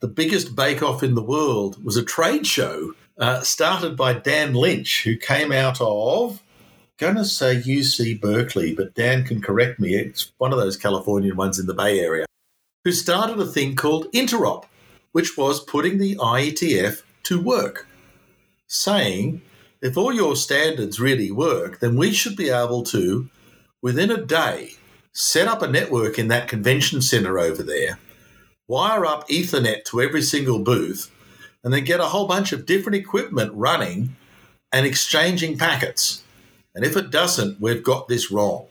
the 0.00 0.08
biggest 0.08 0.54
bake 0.56 0.82
off 0.82 1.02
in 1.02 1.14
the 1.14 1.22
world 1.22 1.82
was 1.84 1.96
a 1.96 2.04
trade 2.04 2.46
show 2.46 2.94
uh, 3.18 3.40
started 3.42 3.96
by 3.96 4.14
Dan 4.14 4.54
Lynch, 4.54 5.04
who 5.04 5.16
came 5.16 5.52
out 5.52 5.80
of, 5.80 6.42
going 7.04 7.16
to 7.16 7.24
say 7.26 7.56
UC 7.56 8.18
Berkeley, 8.18 8.74
but 8.74 8.94
Dan 8.94 9.24
can 9.24 9.42
correct 9.42 9.78
me. 9.78 9.94
It's 9.94 10.32
one 10.38 10.54
of 10.54 10.58
those 10.58 10.78
Californian 10.78 11.36
ones 11.36 11.58
in 11.58 11.66
the 11.66 11.74
Bay 11.74 12.00
Area, 12.00 12.24
who 12.82 12.92
started 12.92 13.38
a 13.38 13.44
thing 13.44 13.76
called 13.76 14.10
Interop, 14.12 14.64
which 15.12 15.36
was 15.36 15.62
putting 15.62 15.98
the 15.98 16.16
IETF 16.16 17.02
to 17.24 17.38
work, 17.38 17.86
saying 18.68 19.42
if 19.82 19.98
all 19.98 20.14
your 20.14 20.34
standards 20.34 20.98
really 20.98 21.30
work, 21.30 21.80
then 21.80 21.94
we 21.94 22.10
should 22.10 22.36
be 22.36 22.48
able 22.48 22.82
to, 22.84 23.28
within 23.82 24.10
a 24.10 24.24
day, 24.24 24.70
set 25.12 25.46
up 25.46 25.60
a 25.60 25.68
network 25.68 26.18
in 26.18 26.28
that 26.28 26.48
convention 26.48 27.02
center 27.02 27.38
over 27.38 27.62
there, 27.62 27.98
wire 28.66 29.04
up 29.04 29.28
Ethernet 29.28 29.84
to 29.84 30.00
every 30.00 30.22
single 30.22 30.58
booth, 30.58 31.10
and 31.62 31.70
then 31.70 31.84
get 31.84 32.00
a 32.00 32.04
whole 32.04 32.26
bunch 32.26 32.50
of 32.52 32.64
different 32.64 32.96
equipment 32.96 33.52
running 33.54 34.16
and 34.72 34.86
exchanging 34.86 35.58
packets. 35.58 36.22
And 36.74 36.84
if 36.84 36.96
it 36.96 37.10
doesn't, 37.10 37.60
we've 37.60 37.82
got 37.82 38.08
this 38.08 38.30
wrong, 38.30 38.66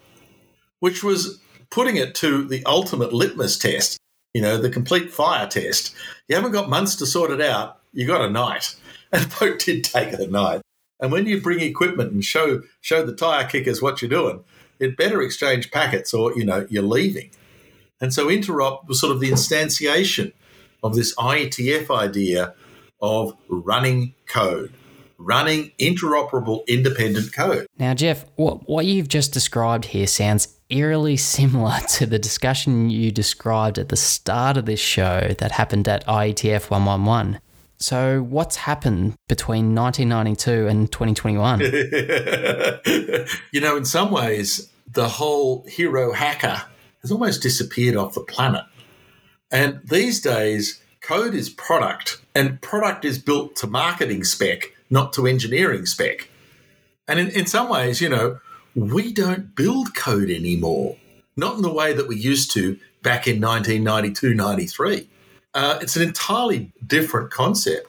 which 0.79 1.03
was 1.03 1.39
putting 1.69 1.95
it 1.95 2.13
to 2.15 2.45
the 2.45 2.63
ultimate 2.65 3.13
litmus 3.13 3.57
test, 3.57 3.97
you 4.33 4.41
know, 4.41 4.57
the 4.57 4.69
complete 4.69 5.11
fire 5.11 5.47
test. 5.47 5.95
You 6.27 6.35
haven't 6.35 6.51
got 6.51 6.69
months 6.69 6.95
to 6.97 7.05
sort 7.05 7.31
it 7.31 7.41
out, 7.41 7.79
you 7.93 8.05
got 8.05 8.21
a 8.21 8.29
night. 8.29 8.75
And 9.13 9.31
folk 9.31 9.59
did 9.59 9.83
take 9.83 10.11
a 10.13 10.25
night. 10.25 10.61
And 10.99 11.11
when 11.11 11.27
you 11.27 11.39
bring 11.39 11.59
equipment 11.59 12.11
and 12.13 12.25
show 12.25 12.63
show 12.81 13.05
the 13.05 13.13
tire 13.13 13.47
kickers 13.47 13.79
what 13.79 14.01
you're 14.01 14.09
doing, 14.09 14.43
it 14.79 14.97
better 14.97 15.21
exchange 15.21 15.69
packets 15.69 16.15
or 16.15 16.35
you 16.35 16.43
know 16.43 16.65
you're 16.67 16.81
leaving. 16.81 17.29
And 18.01 18.11
so 18.11 18.25
interop 18.25 18.87
was 18.87 18.99
sort 18.99 19.13
of 19.13 19.19
the 19.19 19.29
instantiation 19.29 20.33
of 20.81 20.95
this 20.95 21.13
IETF 21.15 21.95
idea 21.95 22.55
of 23.01 23.37
running 23.47 24.15
code, 24.25 24.73
running 25.17 25.71
interoperable 25.79 26.65
independent 26.67 27.33
code. 27.33 27.67
Now, 27.77 27.93
Geoff, 27.93 28.25
what, 28.35 28.67
what 28.67 28.85
you've 28.85 29.07
just 29.07 29.33
described 29.33 29.85
here 29.85 30.07
sounds 30.07 30.47
eerily 30.69 31.17
similar 31.17 31.79
to 31.89 32.05
the 32.05 32.19
discussion 32.19 32.89
you 32.89 33.11
described 33.11 33.79
at 33.79 33.89
the 33.89 33.95
start 33.95 34.57
of 34.57 34.65
this 34.65 34.79
show 34.79 35.33
that 35.39 35.51
happened 35.51 35.87
at 35.87 36.05
IETF 36.05 36.69
111. 36.69 37.39
So, 37.77 38.21
what's 38.21 38.55
happened 38.55 39.15
between 39.27 39.75
1992 39.75 40.67
and 40.67 40.91
2021? 40.91 41.59
you 43.51 43.59
know, 43.59 43.75
in 43.75 43.83
some 43.83 44.09
ways, 44.11 44.69
the 44.87 45.09
whole 45.09 45.65
hero 45.67 46.13
hacker 46.13 46.61
has 47.01 47.11
almost 47.11 47.41
disappeared 47.41 47.97
off 47.97 48.13
the 48.13 48.21
planet. 48.21 48.63
And 49.51 49.81
these 49.83 50.21
days, 50.21 50.81
code 51.01 51.35
is 51.35 51.49
product, 51.49 52.21
and 52.33 52.61
product 52.61 53.05
is 53.05 53.19
built 53.19 53.55
to 53.57 53.67
marketing 53.67 54.23
spec, 54.23 54.72
not 54.93 55.11
to 55.11 55.25
engineering 55.25 55.87
spec. 55.87 56.29
And 57.07 57.19
in, 57.19 57.29
in 57.31 57.47
some 57.47 57.67
ways, 57.67 57.99
you 57.99 58.07
know, 58.07 58.39
we 58.75 59.11
don't 59.11 59.55
build 59.55 59.95
code 59.95 60.29
anymore, 60.29 60.97
not 61.35 61.55
in 61.55 61.63
the 61.63 61.73
way 61.73 61.93
that 61.93 62.07
we 62.07 62.15
used 62.15 62.51
to 62.51 62.77
back 63.01 63.27
in 63.27 63.41
1992 63.41 64.35
93. 64.35 65.09
Uh, 65.55 65.79
it's 65.81 65.95
an 65.95 66.03
entirely 66.03 66.71
different 66.85 67.31
concept. 67.31 67.87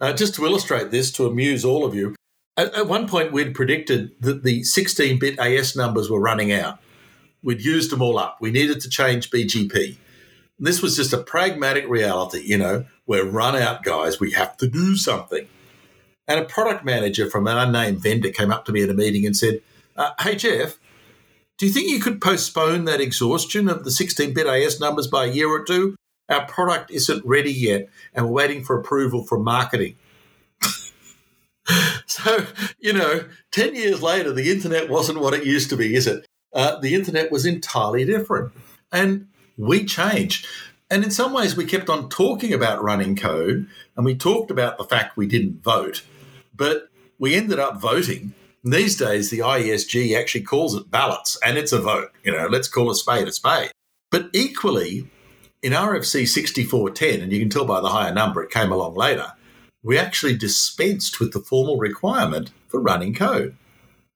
Uh, 0.00 0.12
just 0.12 0.34
to 0.34 0.44
illustrate 0.44 0.90
this, 0.90 1.12
to 1.12 1.26
amuse 1.26 1.64
all 1.64 1.84
of 1.84 1.94
you, 1.94 2.16
at, 2.56 2.74
at 2.74 2.88
one 2.88 3.08
point 3.08 3.32
we'd 3.32 3.54
predicted 3.54 4.10
that 4.20 4.42
the 4.42 4.64
16 4.64 5.20
bit 5.20 5.38
AS 5.38 5.76
numbers 5.76 6.10
were 6.10 6.20
running 6.20 6.52
out. 6.52 6.80
We'd 7.44 7.62
used 7.62 7.92
them 7.92 8.02
all 8.02 8.18
up. 8.18 8.38
We 8.40 8.50
needed 8.50 8.80
to 8.80 8.90
change 8.90 9.30
BGP. 9.30 9.96
This 10.58 10.82
was 10.82 10.96
just 10.96 11.12
a 11.12 11.18
pragmatic 11.18 11.88
reality, 11.88 12.42
you 12.44 12.58
know, 12.58 12.86
we're 13.06 13.24
run 13.24 13.54
out, 13.54 13.84
guys. 13.84 14.18
We 14.18 14.32
have 14.32 14.56
to 14.56 14.66
do 14.66 14.96
something. 14.96 15.46
And 16.28 16.38
a 16.38 16.44
product 16.44 16.84
manager 16.84 17.28
from 17.28 17.46
an 17.46 17.56
unnamed 17.56 18.00
vendor 18.00 18.30
came 18.30 18.52
up 18.52 18.66
to 18.66 18.72
me 18.72 18.82
at 18.82 18.90
a 18.90 18.94
meeting 18.94 19.26
and 19.26 19.36
said, 19.36 19.62
uh, 19.96 20.10
Hey, 20.20 20.36
Geoff, 20.36 20.78
do 21.56 21.66
you 21.66 21.72
think 21.72 21.88
you 21.88 22.00
could 22.00 22.20
postpone 22.20 22.84
that 22.84 23.00
exhaustion 23.00 23.68
of 23.68 23.84
the 23.84 23.90
16 23.90 24.34
bit 24.34 24.46
AS 24.46 24.78
numbers 24.78 25.08
by 25.08 25.24
a 25.24 25.32
year 25.32 25.48
or 25.48 25.64
two? 25.64 25.96
Our 26.28 26.46
product 26.46 26.90
isn't 26.90 27.24
ready 27.24 27.52
yet, 27.52 27.88
and 28.14 28.26
we're 28.26 28.32
waiting 28.32 28.62
for 28.62 28.78
approval 28.78 29.24
from 29.24 29.42
marketing. 29.42 29.96
so, 32.06 32.44
you 32.78 32.92
know, 32.92 33.24
10 33.50 33.74
years 33.74 34.02
later, 34.02 34.32
the 34.32 34.52
internet 34.52 34.90
wasn't 34.90 35.20
what 35.20 35.34
it 35.34 35.46
used 35.46 35.70
to 35.70 35.76
be, 35.76 35.94
is 35.94 36.06
it? 36.06 36.26
Uh, 36.52 36.78
the 36.78 36.94
internet 36.94 37.32
was 37.32 37.46
entirely 37.46 38.04
different. 38.04 38.52
And 38.92 39.28
we 39.56 39.84
changed. 39.84 40.46
And 40.90 41.04
in 41.04 41.10
some 41.10 41.32
ways, 41.32 41.56
we 41.56 41.64
kept 41.64 41.90
on 41.90 42.08
talking 42.08 42.52
about 42.52 42.82
running 42.82 43.16
code 43.16 43.66
and 43.96 44.04
we 44.04 44.14
talked 44.14 44.50
about 44.50 44.78
the 44.78 44.84
fact 44.84 45.16
we 45.16 45.26
didn't 45.26 45.62
vote, 45.62 46.02
but 46.58 46.90
we 47.18 47.34
ended 47.34 47.58
up 47.58 47.80
voting. 47.80 48.34
These 48.62 48.96
days, 48.96 49.30
the 49.30 49.38
IESG 49.38 50.18
actually 50.18 50.42
calls 50.42 50.74
it 50.74 50.90
ballots 50.90 51.38
and 51.42 51.56
it's 51.56 51.72
a 51.72 51.80
vote. 51.80 52.10
You 52.22 52.32
know, 52.32 52.48
let's 52.48 52.68
call 52.68 52.90
a 52.90 52.94
spade 52.94 53.28
a 53.28 53.32
spade. 53.32 53.70
But 54.10 54.28
equally, 54.34 55.08
in 55.62 55.72
RFC 55.72 56.26
6410, 56.28 57.22
and 57.22 57.32
you 57.32 57.40
can 57.40 57.48
tell 57.48 57.64
by 57.64 57.80
the 57.80 57.88
higher 57.88 58.12
number, 58.12 58.42
it 58.42 58.50
came 58.50 58.70
along 58.70 58.94
later, 58.94 59.32
we 59.82 59.96
actually 59.96 60.36
dispensed 60.36 61.20
with 61.20 61.32
the 61.32 61.40
formal 61.40 61.78
requirement 61.78 62.50
for 62.66 62.80
running 62.80 63.14
code. 63.14 63.56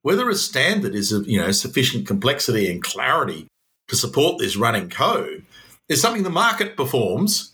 Whether 0.03 0.29
a 0.29 0.35
standard 0.35 0.95
is 0.95 1.13
of 1.13 1.29
you 1.29 1.41
know 1.41 1.53
sufficient 1.53 2.07
complexity 2.07 2.71
and 2.71 2.83
clarity 2.83 3.47
to 3.89 3.97
support 3.97 4.39
this 4.39 4.57
running 4.57 4.89
code 4.91 5.47
is 5.89 6.01
something 6.01 6.25
the 6.25 6.31
market 6.31 6.77
performs, 6.77 7.53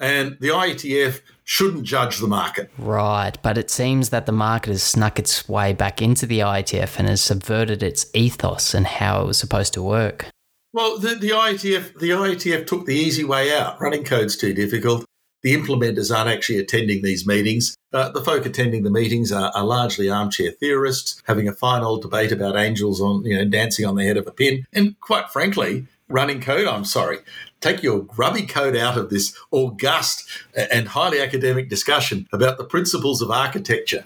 and 0.00 0.36
the 0.40 0.48
IETF 0.48 1.20
shouldn't 1.44 1.84
judge 1.84 2.18
the 2.18 2.26
market. 2.26 2.70
Right, 2.78 3.36
but 3.42 3.56
it 3.56 3.70
seems 3.70 4.08
that 4.08 4.26
the 4.26 4.32
market 4.32 4.70
has 4.70 4.82
snuck 4.82 5.18
its 5.18 5.48
way 5.48 5.72
back 5.72 6.02
into 6.02 6.26
the 6.26 6.40
IETF 6.40 6.98
and 6.98 7.08
has 7.08 7.20
subverted 7.20 7.82
its 7.82 8.06
ethos 8.14 8.74
and 8.74 8.86
how 8.86 9.22
it 9.22 9.26
was 9.26 9.38
supposed 9.38 9.74
to 9.74 9.82
work. 9.82 10.26
Well, 10.72 10.98
the, 10.98 11.14
the 11.14 11.30
IETF 11.30 12.00
the 12.00 12.10
IETF 12.10 12.66
took 12.66 12.86
the 12.86 12.96
easy 12.96 13.22
way 13.22 13.56
out. 13.56 13.80
Running 13.80 14.02
code's 14.02 14.36
too 14.36 14.52
difficult. 14.52 15.04
The 15.42 15.54
implementers 15.54 16.12
aren't 16.12 16.30
actually 16.30 16.58
attending 16.58 17.02
these 17.02 17.26
meetings. 17.26 17.76
Uh, 17.92 18.08
the 18.08 18.22
folk 18.22 18.46
attending 18.46 18.82
the 18.82 18.90
meetings 18.90 19.30
are, 19.30 19.52
are, 19.54 19.62
largely 19.62 20.08
armchair 20.08 20.50
theorists, 20.50 21.22
having 21.26 21.46
a 21.46 21.52
fine 21.52 21.82
old 21.82 22.00
debate 22.00 22.32
about 22.32 22.56
angels 22.56 23.00
on, 23.00 23.24
you 23.24 23.36
know, 23.36 23.44
dancing 23.44 23.84
on 23.84 23.94
the 23.94 24.04
head 24.04 24.16
of 24.16 24.26
a 24.26 24.32
pin. 24.32 24.64
And 24.72 24.98
quite 25.00 25.28
frankly, 25.28 25.86
running 26.08 26.40
code, 26.40 26.66
I'm 26.66 26.86
sorry, 26.86 27.18
take 27.64 27.82
your 27.82 28.02
grubby 28.02 28.46
code 28.46 28.76
out 28.76 28.98
of 28.98 29.08
this 29.08 29.36
august 29.50 30.28
and 30.54 30.88
highly 30.88 31.20
academic 31.20 31.68
discussion 31.70 32.28
about 32.30 32.58
the 32.58 32.64
principles 32.64 33.22
of 33.22 33.30
architecture. 33.30 34.04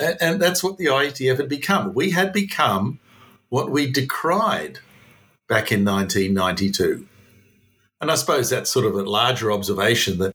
And, 0.00 0.16
and 0.20 0.42
that's 0.42 0.62
what 0.62 0.76
the 0.76 0.86
IETF 0.86 1.36
had 1.36 1.48
become. 1.48 1.94
We 1.94 2.10
had 2.10 2.32
become 2.32 2.98
what 3.48 3.70
we 3.70 3.90
decried 3.90 4.80
back 5.48 5.70
in 5.70 5.84
1992. 5.84 7.06
And 8.00 8.10
I 8.10 8.16
suppose 8.16 8.50
that's 8.50 8.70
sort 8.70 8.86
of 8.86 8.94
a 8.94 9.02
larger 9.02 9.52
observation 9.52 10.18
that 10.18 10.32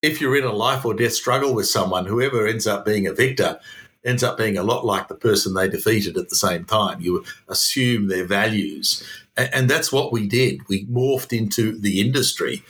if 0.00 0.20
you're 0.20 0.36
in 0.36 0.44
a 0.44 0.52
life 0.52 0.84
or 0.84 0.94
death 0.94 1.14
struggle 1.14 1.52
with 1.52 1.66
someone, 1.66 2.06
whoever 2.06 2.46
ends 2.46 2.66
up 2.66 2.84
being 2.84 3.06
a 3.06 3.12
victor 3.12 3.58
ends 4.04 4.22
up 4.22 4.36
being 4.36 4.56
a 4.56 4.62
lot 4.62 4.84
like 4.84 5.08
the 5.08 5.14
person 5.14 5.54
they 5.54 5.68
defeated 5.68 6.16
at 6.16 6.28
the 6.28 6.36
same 6.36 6.64
time. 6.64 7.00
You 7.00 7.24
assume 7.48 8.08
their 8.08 8.26
values. 8.26 9.02
And 9.36 9.68
that's 9.68 9.92
what 9.92 10.12
we 10.12 10.28
did. 10.28 10.68
We 10.68 10.86
morphed 10.86 11.36
into 11.36 11.78
the 11.78 12.00
industry. 12.00 12.62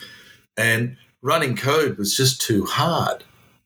And 0.56 0.96
running 1.22 1.56
code 1.56 1.98
was 1.98 2.16
just 2.16 2.40
too 2.40 2.64
hard. 2.64 3.24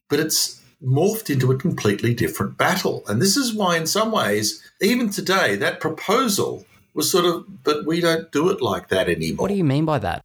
But 0.08 0.20
it's 0.20 0.60
morphed 0.82 1.28
into 1.30 1.52
a 1.52 1.58
completely 1.58 2.14
different 2.14 2.56
battle. 2.56 3.02
And 3.06 3.20
this 3.20 3.36
is 3.36 3.52
why, 3.52 3.76
in 3.76 3.86
some 3.86 4.12
ways, 4.12 4.62
even 4.80 5.10
today, 5.10 5.56
that 5.56 5.80
proposal 5.80 6.64
was 6.94 7.10
sort 7.10 7.24
of, 7.24 7.64
but 7.64 7.84
we 7.84 8.00
don't 8.00 8.32
do 8.32 8.48
it 8.48 8.62
like 8.62 8.88
that 8.88 9.08
anymore. 9.08 9.44
What 9.44 9.48
do 9.48 9.54
you 9.54 9.64
mean 9.64 9.84
by 9.84 9.98
that? 9.98 10.22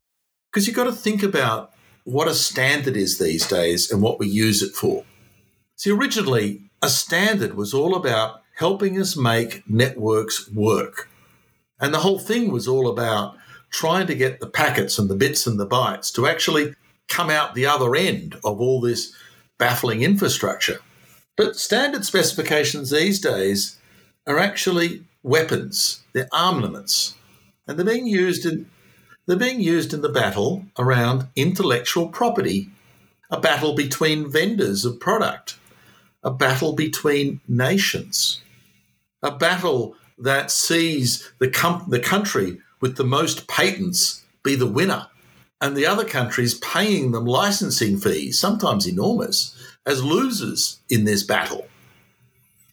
Because 0.51 0.67
you've 0.67 0.75
got 0.75 0.85
to 0.85 0.91
think 0.91 1.23
about 1.23 1.71
what 2.03 2.27
a 2.27 2.33
standard 2.33 2.95
is 2.95 3.17
these 3.17 3.47
days 3.47 3.91
and 3.91 4.01
what 4.01 4.19
we 4.19 4.27
use 4.27 4.61
it 4.61 4.73
for. 4.73 5.03
See, 5.75 5.91
originally, 5.91 6.61
a 6.83 6.89
standard 6.89 7.53
was 7.53 7.73
all 7.73 7.95
about 7.95 8.41
helping 8.57 8.99
us 8.99 9.15
make 9.15 9.63
networks 9.69 10.51
work. 10.51 11.09
And 11.79 11.93
the 11.93 11.99
whole 11.99 12.19
thing 12.19 12.51
was 12.51 12.67
all 12.67 12.89
about 12.89 13.37
trying 13.71 14.05
to 14.07 14.15
get 14.15 14.41
the 14.41 14.49
packets 14.49 14.99
and 14.99 15.09
the 15.09 15.15
bits 15.15 15.47
and 15.47 15.57
the 15.57 15.65
bytes 15.65 16.13
to 16.13 16.27
actually 16.27 16.75
come 17.07 17.29
out 17.29 17.55
the 17.55 17.65
other 17.65 17.95
end 17.95 18.35
of 18.43 18.59
all 18.59 18.81
this 18.81 19.15
baffling 19.57 20.01
infrastructure. 20.01 20.79
But 21.37 21.55
standard 21.55 22.03
specifications 22.03 22.89
these 22.89 23.21
days 23.21 23.77
are 24.27 24.37
actually 24.37 25.05
weapons, 25.23 26.03
they're 26.11 26.27
armaments, 26.33 27.15
and 27.65 27.79
they're 27.79 27.85
being 27.85 28.07
used 28.07 28.45
in 28.45 28.69
they're 29.25 29.37
being 29.37 29.61
used 29.61 29.93
in 29.93 30.01
the 30.01 30.09
battle 30.09 30.65
around 30.77 31.27
intellectual 31.37 32.09
property, 32.09 32.69
a 33.31 33.39
battle 33.39 33.73
between 33.73 34.29
vendors 34.29 34.83
of 34.83 34.99
product, 34.99 35.57
a 36.23 36.31
battle 36.31 36.73
between 36.73 37.41
nations, 37.47 38.41
a 39.21 39.31
battle 39.31 39.95
that 40.17 40.51
sees 40.51 41.31
the, 41.39 41.49
com- 41.49 41.85
the 41.87 41.99
country 41.99 42.59
with 42.79 42.97
the 42.97 43.03
most 43.03 43.47
patents 43.47 44.23
be 44.43 44.55
the 44.55 44.67
winner, 44.67 45.07
and 45.61 45.75
the 45.75 45.85
other 45.85 46.05
countries 46.05 46.59
paying 46.59 47.11
them 47.11 47.25
licensing 47.25 47.97
fees, 47.97 48.39
sometimes 48.39 48.85
enormous, 48.85 49.55
as 49.85 50.03
losers 50.03 50.79
in 50.89 51.05
this 51.05 51.23
battle. 51.23 51.67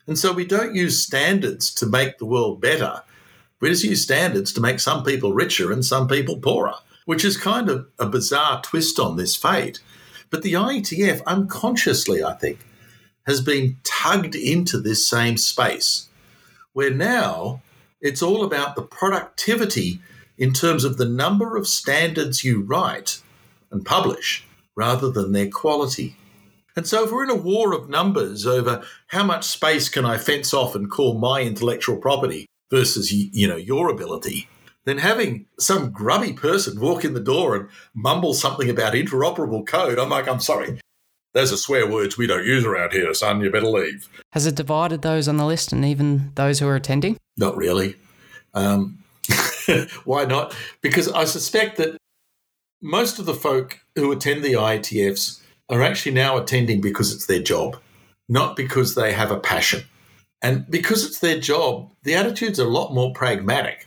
And 0.06 0.18
so 0.18 0.32
we 0.32 0.44
don't 0.44 0.74
use 0.74 1.00
standards 1.00 1.72
to 1.74 1.86
make 1.86 2.18
the 2.18 2.26
world 2.26 2.60
better. 2.60 3.02
We 3.60 3.68
just 3.68 3.84
use 3.84 4.02
standards 4.02 4.52
to 4.54 4.60
make 4.60 4.80
some 4.80 5.04
people 5.04 5.32
richer 5.32 5.70
and 5.70 5.84
some 5.84 6.08
people 6.08 6.38
poorer, 6.38 6.74
which 7.04 7.24
is 7.24 7.36
kind 7.36 7.68
of 7.68 7.86
a 7.98 8.06
bizarre 8.06 8.60
twist 8.62 8.98
on 8.98 9.16
this 9.16 9.36
fate. 9.36 9.80
But 10.30 10.42
the 10.42 10.54
IETF, 10.54 11.22
unconsciously, 11.26 12.24
I 12.24 12.32
think, 12.34 12.58
has 13.26 13.40
been 13.40 13.76
tugged 13.84 14.34
into 14.34 14.78
this 14.78 15.08
same 15.08 15.36
space 15.36 16.08
where 16.72 16.90
now 16.90 17.62
it's 18.00 18.22
all 18.22 18.44
about 18.44 18.76
the 18.76 18.82
productivity 18.82 20.00
in 20.38 20.52
terms 20.52 20.84
of 20.84 20.96
the 20.96 21.08
number 21.08 21.56
of 21.56 21.68
standards 21.68 22.44
you 22.44 22.62
write 22.62 23.20
and 23.70 23.84
publish 23.84 24.44
rather 24.74 25.10
than 25.10 25.32
their 25.32 25.50
quality. 25.50 26.16
And 26.76 26.86
so, 26.86 27.04
if 27.04 27.12
we're 27.12 27.24
in 27.24 27.30
a 27.30 27.34
war 27.34 27.74
of 27.74 27.90
numbers 27.90 28.46
over 28.46 28.82
how 29.08 29.24
much 29.24 29.44
space 29.44 29.88
can 29.88 30.04
I 30.04 30.16
fence 30.16 30.54
off 30.54 30.74
and 30.74 30.90
call 30.90 31.18
my 31.18 31.42
intellectual 31.42 31.96
property 31.96 32.46
versus 32.70 33.12
you 33.12 33.48
know 33.48 33.56
your 33.56 33.90
ability, 33.90 34.48
then 34.84 34.98
having 34.98 35.46
some 35.58 35.90
grubby 35.90 36.32
person 36.32 36.80
walk 36.80 37.04
in 37.04 37.12
the 37.12 37.20
door 37.20 37.56
and 37.56 37.68
mumble 37.92 38.32
something 38.32 38.70
about 38.70 38.94
interoperable 38.94 39.66
code, 39.66 39.98
I'm 39.98 40.08
like, 40.08 40.28
I'm 40.28 40.40
sorry, 40.40 40.80
those 41.32 41.52
are 41.52 41.56
swear 41.56 41.86
words 41.86 42.18
we 42.18 42.26
don't 42.26 42.44
use 42.44 42.64
around 42.64 42.92
here, 42.92 43.12
son. 43.14 43.40
You 43.40 43.50
better 43.50 43.66
leave. 43.66 44.08
Has 44.32 44.46
it 44.46 44.56
divided 44.56 45.02
those 45.02 45.28
on 45.28 45.36
the 45.36 45.46
list 45.46 45.72
and 45.72 45.84
even 45.84 46.32
those 46.34 46.58
who 46.58 46.66
are 46.66 46.76
attending? 46.76 47.16
Not 47.36 47.56
really. 47.56 47.96
Um, 48.54 48.98
why 50.04 50.24
not? 50.24 50.56
Because 50.80 51.08
I 51.08 51.24
suspect 51.24 51.76
that 51.76 51.96
most 52.82 53.18
of 53.18 53.26
the 53.26 53.34
folk 53.34 53.80
who 53.94 54.10
attend 54.10 54.42
the 54.42 54.54
IETFs 54.54 55.40
are 55.68 55.82
actually 55.82 56.12
now 56.12 56.36
attending 56.36 56.80
because 56.80 57.12
it's 57.12 57.26
their 57.26 57.42
job, 57.42 57.76
not 58.28 58.56
because 58.56 58.94
they 58.94 59.12
have 59.12 59.30
a 59.30 59.38
passion. 59.38 59.82
And 60.42 60.68
because 60.70 61.04
it's 61.04 61.20
their 61.20 61.38
job, 61.38 61.92
the 62.02 62.14
attitudes 62.14 62.58
are 62.58 62.66
a 62.66 62.70
lot 62.70 62.94
more 62.94 63.12
pragmatic. 63.12 63.86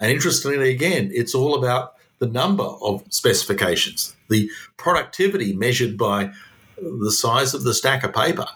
And 0.00 0.10
interestingly, 0.10 0.70
again, 0.70 1.10
it's 1.12 1.34
all 1.34 1.54
about 1.54 1.94
the 2.18 2.26
number 2.26 2.64
of 2.64 3.04
specifications, 3.10 4.16
the 4.28 4.50
productivity 4.76 5.52
measured 5.52 5.98
by 5.98 6.32
the 6.80 7.12
size 7.12 7.54
of 7.54 7.64
the 7.64 7.74
stack 7.74 8.04
of 8.04 8.14
paper. 8.14 8.46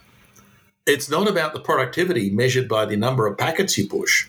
It's 0.87 1.11
not 1.11 1.29
about 1.29 1.53
the 1.53 1.61
productivity 1.61 2.31
measured 2.31 2.69
by 2.69 2.87
the 2.87 2.97
number 2.97 3.27
of 3.27 3.39
packets 3.39 3.77
you 3.77 3.89
push. 3.89 4.29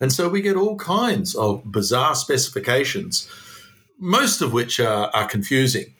And 0.00 0.12
so 0.12 0.28
we 0.28 0.42
get 0.42 0.56
all 0.56 0.76
kinds 0.76 1.34
of 1.34 1.70
bizarre 1.72 2.14
specifications, 2.14 3.28
most 3.98 4.42
of 4.42 4.52
which 4.52 4.78
are, 4.78 5.10
are 5.14 5.26
confusing. 5.26 5.94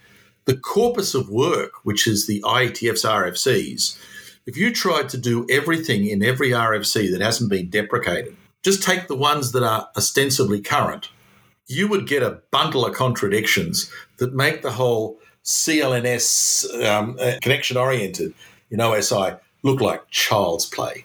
The 0.45 0.57
corpus 0.57 1.15
of 1.15 1.31
work, 1.31 1.73
which 1.83 2.07
is 2.07 2.27
the 2.27 2.43
IETF's 2.43 3.05
RFCs, 3.05 3.99
if 4.47 4.57
you 4.57 4.73
tried 4.73 5.09
to 5.09 5.19
do 5.19 5.47
everything 5.51 6.07
in 6.07 6.23
every 6.23 6.51
RFC 6.51 7.11
that 7.11 7.21
hasn't 7.21 7.51
been 7.51 7.69
deprecated, 7.69 8.37
just 8.63 8.83
take 8.83 9.09
the 9.09 9.17
ones 9.17 9.53
that 9.53 9.65
are 9.65 9.89
ostensibly 9.97 10.61
current, 10.61 11.09
you 11.67 11.89
would 11.89 12.07
get 12.07 12.23
a 12.23 12.43
bundle 12.51 12.85
of 12.87 12.95
contradictions 12.95 13.91
that 14.19 14.35
make 14.35 14.63
the 14.63 14.73
whole 14.73 15.19
CLNS 15.47 16.85
um, 16.85 17.17
uh, 17.21 17.35
connection 17.41 17.77
oriented 17.77 18.35
in 18.71 18.81
OSI 18.81 19.39
look 19.63 19.81
like 19.81 20.09
child's 20.11 20.67
play. 20.67 21.05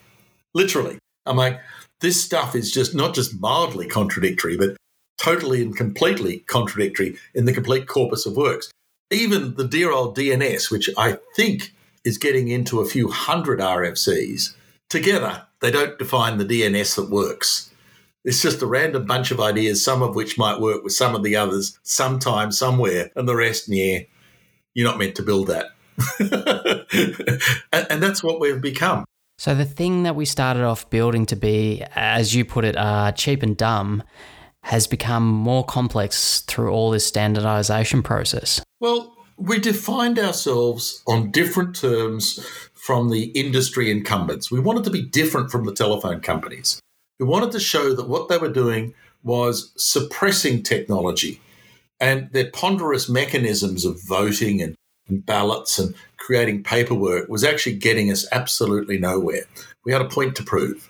Literally. 0.54 0.98
I'm 1.26 1.38
like, 1.38 1.60
this 2.02 2.22
stuff 2.22 2.56
is 2.56 2.72
just 2.72 2.96
not 2.96 3.14
just 3.14 3.40
mildly 3.40 3.88
contradictory, 3.88 4.58
but 4.58 4.76
totally 5.20 5.62
and 5.62 5.76
completely 5.76 6.40
contradictory 6.40 7.16
in 7.36 7.46
the 7.46 7.54
complete 7.54 7.88
corpus 7.88 8.26
of 8.26 8.36
works. 8.36 8.72
Even 9.12 9.56
the 9.56 9.68
dear 9.68 9.92
old 9.92 10.18
DNS, 10.18 10.72
which 10.72 10.90
I 10.98 11.20
think 11.36 11.74
is 12.04 12.18
getting 12.18 12.48
into 12.48 12.80
a 12.80 12.88
few 12.88 13.10
hundred 13.10 13.60
RFCs, 13.60 14.56
together 14.90 15.46
they 15.60 15.70
don't 15.70 16.00
define 16.00 16.40
the 16.40 16.46
DNS 16.46 16.96
that 16.96 17.12
works. 17.12 17.70
It's 18.24 18.42
just 18.42 18.62
a 18.62 18.68
random 18.68 19.06
bunch 19.06 19.30
of 19.32 19.40
ideas, 19.40 19.84
some 19.84 20.02
of 20.02 20.16
which 20.16 20.38
might 20.38 20.60
work 20.60 20.84
with 20.84 20.94
some 20.94 21.16
of 21.16 21.24
the 21.24 21.36
others 21.36 21.80
sometime, 21.84 22.52
somewhere, 22.52 23.12
and 23.16 23.28
the 23.28 23.36
rest, 23.36 23.68
yeah, 23.68 24.00
you're 24.74 24.88
not 24.88 24.98
meant 24.98 25.16
to 25.16 25.24
build 25.24 25.48
that. 25.48 25.68
and, 27.74 27.88
and, 27.90 28.02
that's 28.04 28.24
what 28.24 28.40
we've 28.40 28.62
become. 28.62 29.06
So 29.38 29.54
the 29.54 29.66
thing 29.66 30.04
that 30.04 30.16
we 30.16 30.26
started 30.26 30.64
off 30.64 30.90
building 30.90 31.26
to 31.28 31.36
be, 31.36 31.84
as 31.96 32.34
you 32.34 32.46
put 32.46 32.66
it, 32.66 32.76
uh, 32.78 33.12
cheap 33.12 33.44
and 33.44 33.56
dumb, 33.56 34.04
has 34.64 34.88
become 34.88 35.28
more 35.28 35.64
complex 35.64 36.42
through 36.42 36.72
all 36.72 36.92
this 36.92 37.06
standardization 37.06 38.04
process. 38.04 38.62
Well, 38.80 39.16
we 39.38 39.60
defined 39.60 40.20
ourselves 40.20 41.04
on 41.08 41.32
different 41.32 41.76
terms 41.76 42.46
from 42.74 43.10
the 43.10 43.26
industry 43.32 43.90
incumbents. 43.90 44.52
We 44.52 44.60
wanted 44.60 44.84
to 44.86 44.92
be 44.92 45.02
different 45.02 45.52
from 45.52 45.66
the 45.66 45.74
telephone 45.74 46.22
companies. 46.22 46.80
We 47.20 47.26
wanted 47.26 47.52
to 47.52 47.60
show 47.60 47.96
that 47.96 48.08
what 48.08 48.30
they 48.30 48.38
were 48.38 48.50
doing 48.50 48.94
was 49.24 49.72
suppressing 49.76 50.64
technology 50.64 51.42
and 52.02 52.32
their 52.32 52.50
ponderous 52.50 53.08
mechanisms 53.08 53.86
of 53.86 54.04
voting 54.04 54.62
and, 54.62 54.76
and 55.08 55.24
ballots 55.24 55.78
and 55.78 55.94
creating 56.18 56.64
paperwork 56.64 57.30
was 57.30 57.44
actually 57.44 57.76
getting 57.76 58.12
us 58.12 58.28
absolutely 58.32 58.98
nowhere. 58.98 59.44
We 59.86 59.94
had 59.94 60.02
a 60.02 60.10
point 60.10 60.36
to 60.38 60.44
prove. 60.44 60.90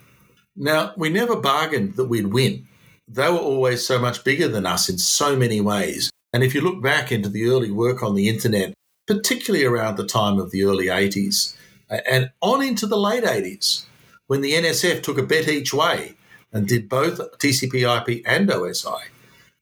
Now, 0.55 0.93
we 0.97 1.09
never 1.09 1.35
bargained 1.35 1.95
that 1.97 2.05
we'd 2.05 2.27
win. 2.27 2.67
They 3.07 3.29
were 3.29 3.37
always 3.37 3.85
so 3.85 3.99
much 3.99 4.23
bigger 4.23 4.47
than 4.47 4.65
us 4.65 4.87
in 4.87 4.97
so 4.97 5.35
many 5.35 5.59
ways. 5.59 6.09
And 6.33 6.43
if 6.43 6.55
you 6.55 6.61
look 6.61 6.81
back 6.81 7.11
into 7.11 7.27
the 7.27 7.45
early 7.45 7.71
work 7.71 8.01
on 8.01 8.15
the 8.15 8.29
internet, 8.29 8.73
particularly 9.05 9.65
around 9.65 9.97
the 9.97 10.07
time 10.07 10.39
of 10.39 10.51
the 10.51 10.63
early 10.63 10.85
80s 10.85 11.55
and 11.89 12.31
on 12.41 12.63
into 12.63 12.87
the 12.87 12.97
late 12.97 13.25
80s, 13.25 13.83
when 14.27 14.39
the 14.39 14.53
NSF 14.53 15.03
took 15.03 15.17
a 15.17 15.23
bet 15.23 15.49
each 15.49 15.73
way 15.73 16.15
and 16.53 16.67
did 16.67 16.87
both 16.87 17.19
TCP 17.39 17.83
IP 17.83 18.23
and 18.25 18.47
OSI, 18.47 19.01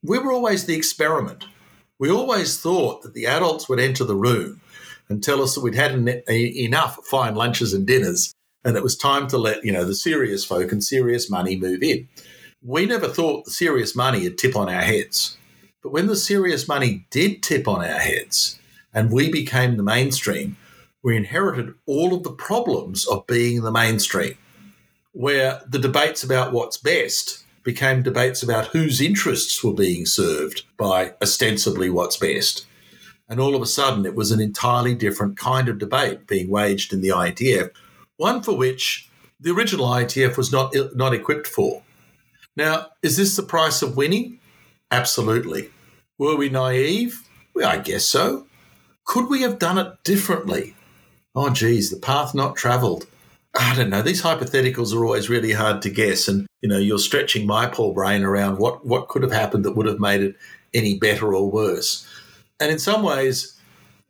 we 0.03 0.17
were 0.19 0.31
always 0.31 0.65
the 0.65 0.75
experiment. 0.75 1.45
We 1.97 2.09
always 2.09 2.59
thought 2.59 3.01
that 3.03 3.13
the 3.13 3.27
adults 3.27 3.67
would 3.67 3.79
enter 3.79 4.03
the 4.05 4.15
room 4.15 4.62
and 5.09 5.23
tell 5.23 5.41
us 5.41 5.55
that 5.55 5.62
we'd 5.62 5.75
had 5.75 5.91
en- 5.91 6.23
enough 6.29 6.99
fine 7.05 7.35
lunches 7.35 7.73
and 7.73 7.85
dinners 7.85 8.33
and 8.63 8.75
it 8.75 8.83
was 8.83 8.97
time 8.97 9.27
to 9.27 9.38
let, 9.38 9.63
you 9.63 9.71
know, 9.71 9.85
the 9.85 9.95
serious 9.95 10.43
folk 10.43 10.71
and 10.71 10.83
serious 10.83 11.29
money 11.29 11.55
move 11.55 11.81
in. 11.81 12.07
We 12.62 12.85
never 12.85 13.07
thought 13.07 13.45
the 13.45 13.51
serious 13.51 13.95
money 13.95 14.23
would 14.23 14.38
tip 14.38 14.55
on 14.55 14.69
our 14.69 14.81
heads. 14.81 15.38
But 15.81 15.93
when 15.93 16.07
the 16.07 16.15
serious 16.15 16.67
money 16.67 17.05
did 17.09 17.41
tip 17.41 17.67
on 17.67 17.79
our 17.79 17.99
heads 17.99 18.59
and 18.93 19.12
we 19.12 19.31
became 19.31 19.77
the 19.77 19.83
mainstream, 19.83 20.57
we 21.01 21.15
inherited 21.15 21.73
all 21.85 22.13
of 22.13 22.23
the 22.23 22.31
problems 22.31 23.07
of 23.07 23.25
being 23.27 23.62
the 23.62 23.71
mainstream, 23.71 24.38
where 25.13 25.62
the 25.65 25.79
debates 25.79 26.23
about 26.23 26.51
what's 26.51 26.75
best 26.75 27.45
became 27.63 28.01
debates 28.01 28.43
about 28.43 28.67
whose 28.67 29.01
interests 29.01 29.63
were 29.63 29.73
being 29.73 30.05
served 30.05 30.63
by 30.77 31.13
ostensibly 31.21 31.89
what's 31.89 32.17
best. 32.17 32.65
And 33.27 33.39
all 33.39 33.55
of 33.55 33.61
a 33.61 33.67
sudden, 33.67 34.05
it 34.05 34.15
was 34.15 34.31
an 34.31 34.39
entirely 34.39 34.95
different 34.95 35.37
kind 35.37 35.69
of 35.69 35.77
debate 35.77 36.25
being 36.27 36.49
waged 36.49 36.93
in 36.93 37.01
the 37.01 37.09
IETF, 37.09 37.71
one 38.17 38.41
for 38.41 38.57
which 38.57 39.09
the 39.39 39.51
original 39.51 39.87
IETF 39.87 40.35
was 40.35 40.51
not, 40.51 40.73
not 40.95 41.13
equipped 41.13 41.47
for. 41.47 41.83
Now, 42.55 42.87
is 43.01 43.17
this 43.17 43.35
the 43.35 43.43
price 43.43 43.81
of 43.81 43.95
winning? 43.95 44.39
Absolutely. 44.91 45.69
Were 46.17 46.35
we 46.35 46.49
naive? 46.49 47.27
Well, 47.53 47.69
I 47.69 47.77
guess 47.77 48.05
so. 48.05 48.47
Could 49.05 49.29
we 49.29 49.41
have 49.43 49.59
done 49.59 49.77
it 49.77 50.03
differently? 50.03 50.75
Oh, 51.35 51.49
geez, 51.49 51.89
the 51.89 51.97
path 51.97 52.33
not 52.33 52.55
travelled. 52.55 53.07
I 53.57 53.75
don't 53.75 53.89
know. 53.89 54.01
These 54.01 54.21
hypotheticals 54.21 54.93
are 54.93 55.03
always 55.03 55.29
really 55.29 55.53
hard 55.53 55.81
to 55.81 55.89
guess, 55.89 56.27
and 56.27 56.45
you 56.62 56.69
know, 56.69 56.77
you're 56.77 56.99
stretching 56.99 57.47
my 57.47 57.67
poor 57.67 57.93
brain 57.93 58.23
around 58.23 58.57
what 58.57 58.85
what 58.85 59.07
could 59.07 59.23
have 59.23 59.31
happened 59.31 59.65
that 59.65 59.75
would 59.75 59.88
have 59.88 59.99
made 59.99 60.21
it 60.21 60.35
any 60.73 60.97
better 60.97 61.33
or 61.33 61.49
worse. 61.49 62.07
And 62.59 62.71
in 62.71 62.79
some 62.79 63.03
ways, 63.03 63.59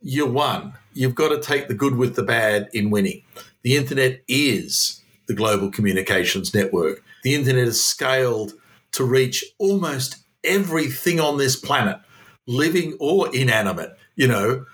you 0.02 0.26
won. 0.26 0.74
You've 0.92 1.14
got 1.14 1.28
to 1.28 1.40
take 1.40 1.68
the 1.68 1.74
good 1.74 1.96
with 1.96 2.16
the 2.16 2.22
bad 2.22 2.68
in 2.72 2.90
winning. 2.90 3.22
The 3.62 3.76
internet 3.76 4.22
is 4.28 5.00
the 5.26 5.34
global 5.34 5.70
communications 5.70 6.54
network. 6.54 7.02
The 7.22 7.34
internet 7.34 7.68
is 7.68 7.82
scaled 7.82 8.54
to 8.92 9.04
reach 9.04 9.44
almost 9.58 10.16
everything 10.42 11.20
on 11.20 11.38
this 11.38 11.56
planet, 11.56 11.98
living 12.46 12.96
or 12.98 13.34
inanimate. 13.34 13.96
You 14.16 14.28
know, 14.28 14.66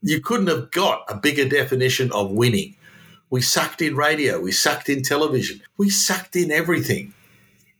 you 0.00 0.20
couldn't 0.20 0.46
have 0.46 0.70
got 0.70 1.04
a 1.08 1.14
bigger 1.16 1.48
definition 1.48 2.10
of 2.12 2.30
winning. 2.30 2.76
We 3.32 3.40
sucked 3.40 3.80
in 3.80 3.96
radio, 3.96 4.38
we 4.38 4.52
sucked 4.52 4.90
in 4.90 5.02
television, 5.02 5.62
we 5.78 5.88
sucked 5.88 6.36
in 6.36 6.52
everything. 6.52 7.14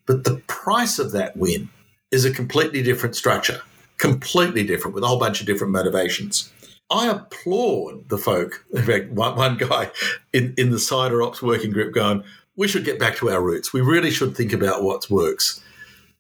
But 0.07 0.24
the 0.24 0.37
price 0.47 0.99
of 0.99 1.12
that 1.12 1.37
win 1.37 1.68
is 2.11 2.24
a 2.24 2.33
completely 2.33 2.83
different 2.83 3.16
structure, 3.16 3.61
completely 3.99 4.64
different, 4.64 4.95
with 4.95 5.05
a 5.05 5.07
whole 5.07 5.18
bunch 5.18 5.43
of 5.43 5.47
different 5.47 5.74
motivations. 5.74 6.51
I 6.91 7.09
applaud 7.09 8.09
the 8.09 8.16
folk. 8.16 8.64
In 8.72 8.83
fact, 8.83 9.11
one, 9.11 9.37
one 9.37 9.59
guy 9.59 9.91
in, 10.33 10.55
in 10.57 10.70
the 10.70 10.79
SIDROPS 10.79 11.43
working 11.43 11.70
group 11.70 11.93
going, 11.93 12.24
we 12.57 12.66
should 12.66 12.87
get 12.87 12.99
back 12.99 13.16
to 13.16 13.29
our 13.29 13.43
roots. 13.43 13.74
We 13.74 13.83
really 13.83 14.11
should 14.11 14.35
think 14.35 14.55
about 14.55 14.83
what 14.83 15.11
works. 15.11 15.62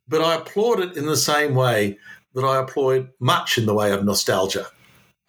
But 0.06 0.20
I 0.20 0.34
applaud 0.34 0.80
it 0.80 0.94
in 0.94 1.06
the 1.06 1.16
same 1.16 1.54
way 1.54 1.98
that 2.34 2.44
I 2.44 2.60
applaud 2.60 3.08
much 3.18 3.56
in 3.56 3.64
the 3.64 3.74
way 3.74 3.92
of 3.92 4.04
nostalgia. 4.04 4.66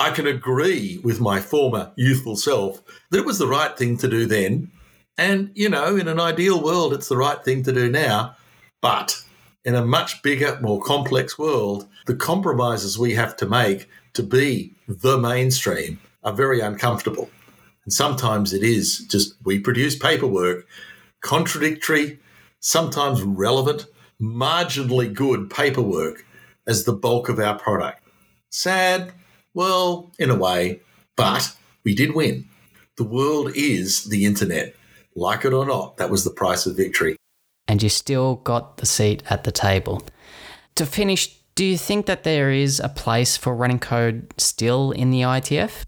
I 0.03 0.11
can 0.11 0.27
agree 0.27 0.99
with 1.01 1.21
my 1.21 1.39
former 1.39 1.93
youthful 1.95 2.35
self 2.35 2.83
that 3.09 3.19
it 3.19 3.25
was 3.25 3.39
the 3.39 3.47
right 3.47 3.77
thing 3.77 3.95
to 3.99 4.09
do 4.09 4.25
then. 4.25 4.69
And, 5.17 5.49
you 5.55 5.69
know, 5.69 5.95
in 5.95 6.09
an 6.09 6.19
ideal 6.19 6.61
world, 6.61 6.93
it's 6.93 7.07
the 7.07 7.15
right 7.15 7.41
thing 7.41 7.63
to 7.63 7.71
do 7.71 7.89
now. 7.89 8.35
But 8.81 9.23
in 9.63 9.75
a 9.75 9.85
much 9.85 10.21
bigger, 10.21 10.59
more 10.61 10.81
complex 10.81 11.39
world, 11.39 11.87
the 12.05 12.17
compromises 12.17 12.99
we 12.99 13.13
have 13.13 13.37
to 13.37 13.45
make 13.45 13.87
to 14.11 14.23
be 14.23 14.75
the 14.89 15.17
mainstream 15.17 16.01
are 16.25 16.33
very 16.33 16.59
uncomfortable. 16.59 17.29
And 17.85 17.93
sometimes 17.93 18.51
it 18.51 18.61
is 18.61 19.07
just 19.07 19.35
we 19.45 19.57
produce 19.57 19.95
paperwork, 19.97 20.67
contradictory, 21.21 22.19
sometimes 22.59 23.21
relevant, 23.21 23.85
marginally 24.21 25.13
good 25.13 25.49
paperwork 25.49 26.25
as 26.67 26.83
the 26.83 26.91
bulk 26.91 27.29
of 27.29 27.39
our 27.39 27.57
product. 27.57 28.03
Sad, 28.49 29.13
well, 29.53 30.11
in 30.19 30.29
a 30.29 30.35
way, 30.35 30.81
but 31.15 31.55
We 31.85 31.93
did 31.93 32.15
win. 32.15 32.47
The 32.97 33.03
world 33.03 33.51
is 33.55 34.05
the 34.05 34.25
internet. 34.25 34.75
Like 35.15 35.45
it 35.45 35.53
or 35.53 35.65
not, 35.65 35.97
that 35.97 36.09
was 36.09 36.23
the 36.23 36.31
price 36.31 36.65
of 36.65 36.77
victory. 36.77 37.17
And 37.67 37.83
you 37.83 37.89
still 37.89 38.35
got 38.35 38.77
the 38.77 38.85
seat 38.85 39.23
at 39.29 39.43
the 39.43 39.51
table. 39.51 40.01
To 40.75 40.85
finish, 40.85 41.37
do 41.55 41.65
you 41.65 41.77
think 41.77 42.05
that 42.07 42.23
there 42.23 42.51
is 42.51 42.79
a 42.79 42.89
place 42.89 43.37
for 43.37 43.55
running 43.55 43.79
code 43.79 44.33
still 44.37 44.91
in 44.91 45.11
the 45.11 45.21
IETF? 45.21 45.85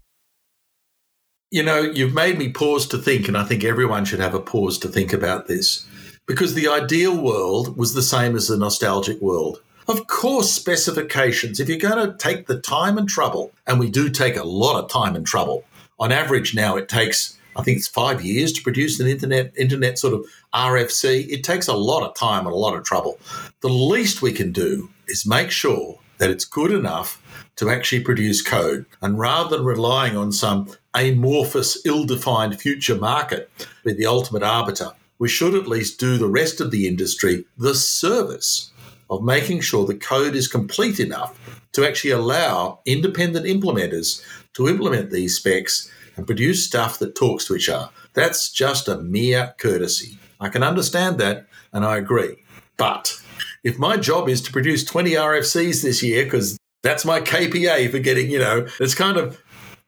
You 1.50 1.62
know, 1.62 1.80
you've 1.80 2.14
made 2.14 2.38
me 2.38 2.50
pause 2.50 2.86
to 2.88 2.98
think, 2.98 3.28
and 3.28 3.36
I 3.36 3.44
think 3.44 3.64
everyone 3.64 4.04
should 4.04 4.20
have 4.20 4.34
a 4.34 4.40
pause 4.40 4.78
to 4.78 4.88
think 4.88 5.12
about 5.12 5.46
this. 5.46 5.86
Because 6.26 6.54
the 6.54 6.68
ideal 6.68 7.16
world 7.16 7.76
was 7.76 7.94
the 7.94 8.02
same 8.02 8.34
as 8.34 8.48
the 8.48 8.56
nostalgic 8.56 9.20
world. 9.20 9.62
Of 9.88 10.08
course, 10.08 10.50
specifications, 10.50 11.60
if 11.60 11.68
you're 11.68 11.78
going 11.78 12.10
to 12.10 12.16
take 12.18 12.48
the 12.48 12.60
time 12.60 12.98
and 12.98 13.08
trouble, 13.08 13.52
and 13.68 13.78
we 13.78 13.88
do 13.88 14.10
take 14.10 14.36
a 14.36 14.42
lot 14.42 14.82
of 14.82 14.90
time 14.90 15.14
and 15.14 15.24
trouble, 15.24 15.62
on 16.00 16.10
average 16.10 16.56
now 16.56 16.76
it 16.76 16.88
takes, 16.88 17.38
I 17.54 17.62
think 17.62 17.78
it's 17.78 17.86
five 17.86 18.24
years 18.24 18.52
to 18.54 18.62
produce 18.62 18.98
an 18.98 19.06
internet, 19.06 19.52
internet 19.56 19.96
sort 19.96 20.14
of 20.14 20.26
RFC. 20.52 21.28
It 21.28 21.44
takes 21.44 21.68
a 21.68 21.76
lot 21.76 22.02
of 22.02 22.16
time 22.16 22.46
and 22.46 22.52
a 22.52 22.58
lot 22.58 22.76
of 22.76 22.82
trouble. 22.82 23.20
The 23.60 23.68
least 23.68 24.22
we 24.22 24.32
can 24.32 24.50
do 24.50 24.90
is 25.06 25.24
make 25.24 25.52
sure 25.52 26.00
that 26.18 26.30
it's 26.30 26.44
good 26.44 26.72
enough 26.72 27.22
to 27.54 27.70
actually 27.70 28.02
produce 28.02 28.42
code. 28.42 28.86
And 29.00 29.20
rather 29.20 29.56
than 29.56 29.64
relying 29.64 30.16
on 30.16 30.32
some 30.32 30.68
amorphous, 30.94 31.78
ill 31.86 32.04
defined 32.04 32.60
future 32.60 32.96
market 32.96 33.48
with 33.84 33.98
the 33.98 34.06
ultimate 34.06 34.42
arbiter, 34.42 34.90
we 35.20 35.28
should 35.28 35.54
at 35.54 35.68
least 35.68 36.00
do 36.00 36.18
the 36.18 36.28
rest 36.28 36.60
of 36.60 36.72
the 36.72 36.88
industry 36.88 37.44
the 37.56 37.74
service 37.74 38.72
of 39.10 39.22
making 39.22 39.60
sure 39.60 39.86
the 39.86 39.94
code 39.94 40.34
is 40.34 40.48
complete 40.48 41.00
enough 41.00 41.38
to 41.72 41.86
actually 41.86 42.10
allow 42.10 42.80
independent 42.86 43.46
implementers 43.46 44.24
to 44.54 44.68
implement 44.68 45.10
these 45.10 45.36
specs 45.36 45.90
and 46.16 46.26
produce 46.26 46.64
stuff 46.64 46.98
that 46.98 47.14
talks 47.14 47.46
to 47.46 47.54
each 47.54 47.68
other. 47.68 47.90
That's 48.14 48.50
just 48.50 48.88
a 48.88 48.98
mere 48.98 49.54
courtesy. 49.58 50.18
I 50.40 50.48
can 50.48 50.62
understand 50.62 51.18
that 51.18 51.46
and 51.72 51.84
I 51.84 51.98
agree. 51.98 52.42
But 52.76 53.20
if 53.62 53.78
my 53.78 53.96
job 53.96 54.28
is 54.28 54.40
to 54.42 54.52
produce 54.52 54.84
20 54.84 55.12
RFCs 55.12 55.82
this 55.82 56.02
year, 56.02 56.24
because 56.24 56.58
that's 56.82 57.04
my 57.04 57.20
KPI 57.20 57.90
for 57.90 57.98
getting, 57.98 58.30
you 58.30 58.38
know, 58.38 58.66
it's 58.80 58.94
kind 58.94 59.16
of 59.16 59.42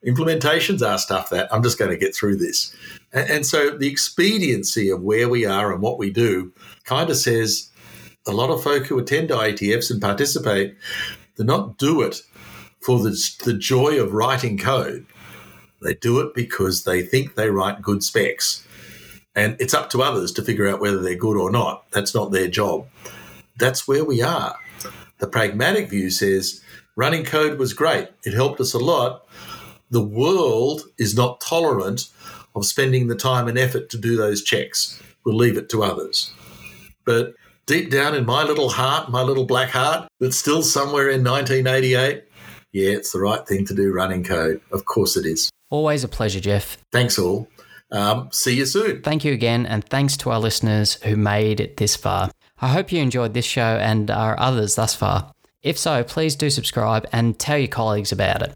implementations 0.07 0.87
are 0.87 0.99
stuff 0.99 1.31
that 1.31 1.53
I'm 1.53 1.63
just 1.63 1.79
going 1.79 1.91
to 1.91 1.97
get 1.97 2.15
through 2.15 2.37
this. 2.37 2.75
And, 3.13 3.47
so 3.47 3.71
the 3.71 3.89
expediency 3.89 4.91
of 4.91 5.03
where 5.03 5.29
we 5.29 5.47
are 5.47 5.73
and 5.73 5.81
what 5.81 5.99
we 5.99 6.11
do 6.11 6.53
kind 6.85 7.09
of 7.09 7.17
says 7.17 7.71
a 8.29 8.33
lot 8.33 8.51
of 8.51 8.63
folk 8.63 8.87
who 8.87 8.99
attend 8.99 9.31
IETFs 9.31 9.91
and 9.91 10.01
participate, 10.01 10.77
do 11.37 11.45
not 11.45 11.79
do 11.79 12.03
it 12.03 12.23
for 12.81 12.99
the, 13.01 13.11
the 13.45 13.55
joy 13.55 14.01
of 14.01 14.13
writing 14.13 14.59
code. 14.59 15.07
They 15.83 15.95
do 15.95 16.21
it 16.21 16.35
because 16.35 16.85
they 16.85 17.03
think 17.03 17.35
they 17.35 17.51
write 17.51 17.83
good 17.83 18.03
specs. 18.03 18.67
And 19.35 19.57
it's 19.61 19.75
up 19.75 19.91
to 19.91 20.03
others 20.03 20.33
to 20.33 20.43
figure 20.43 20.67
out 20.67 20.81
whether 20.81 21.01
they're 21.01 21.15
good 21.15 21.37
or 21.37 21.51
not. 21.51 21.91
That's 21.93 22.15
not 22.15 22.33
their 22.33 22.49
job. 22.49 22.87
That's 23.59 23.87
where 23.87 24.05
we 24.05 24.23
are. 24.23 24.57
The 25.19 25.29
pragmatic 25.29 25.91
view 25.91 26.11
says 26.11 26.63
running 26.97 27.25
code 27.25 27.59
was 27.59 27.73
great, 27.73 28.09
it 28.25 28.35
helped 28.35 28.61
us 28.61 28.75
a 28.75 28.79
lot. 28.79 29.27
The 29.91 30.03
world 30.03 30.83
is 30.99 31.17
not 31.17 31.41
tolerant 31.41 32.09
of 32.55 32.67
spending 32.67 33.07
the 33.07 33.15
time 33.15 33.49
and 33.49 33.59
effort 33.59 33.89
to 33.91 33.99
do 33.99 34.17
those 34.17 34.43
checks. 34.43 35.01
We'll 35.25 35.37
leave 35.37 35.57
it 35.57 35.69
to 35.71 35.83
others. 35.83 36.33
But 37.05 37.35
deep 37.69 37.91
down 37.91 38.17
in 38.17 38.27
my 38.27 38.43
little 38.43 38.71
heart, 38.71 39.11
my 39.11 39.23
little 39.23 39.45
black 39.45 39.69
heart, 39.69 40.09
that's 40.19 40.37
still 40.37 40.63
somewhere 40.63 41.11
in 41.11 41.23
1988, 41.23 42.25
yeah, 42.73 42.91
it's 42.91 43.13
the 43.13 43.21
right 43.21 43.47
thing 43.47 43.65
to 43.67 43.75
do 43.75 43.93
running 43.93 44.25
code. 44.25 44.61
Of 44.73 44.85
course 44.87 45.17
it 45.17 45.27
is. 45.27 45.51
Always 45.71 46.03
a 46.03 46.09
pleasure, 46.09 46.41
Geoff. 46.41 46.79
Thanks 46.93 47.19
all. 47.19 47.49
Um, 47.91 48.29
see 48.33 48.57
you 48.57 48.67
soon. 48.67 49.03
Thank 49.03 49.25
you 49.25 49.33
again, 49.33 49.67
and 49.67 49.85
thanks 49.85 50.17
to 50.19 50.31
our 50.31 50.41
listeners 50.41 50.95
who 51.03 51.17
made 51.17 51.61
it 51.61 51.77
this 51.77 51.95
far. 51.95 52.31
I 52.61 52.69
hope 52.69 52.91
you 52.91 53.01
enjoyed 53.01 53.35
this 53.35 53.45
show 53.45 53.79
and 53.79 54.11
our 54.11 54.39
others 54.41 54.75
thus 54.75 54.95
far. 54.95 55.33
If 55.63 55.79
so, 55.79 56.05
please 56.05 56.37
do 56.37 56.51
subscribe 56.51 57.07
and 57.13 57.39
tell 57.39 57.59
your 57.59 57.69
colleagues 57.69 58.13
about 58.13 58.43
it. 58.43 58.55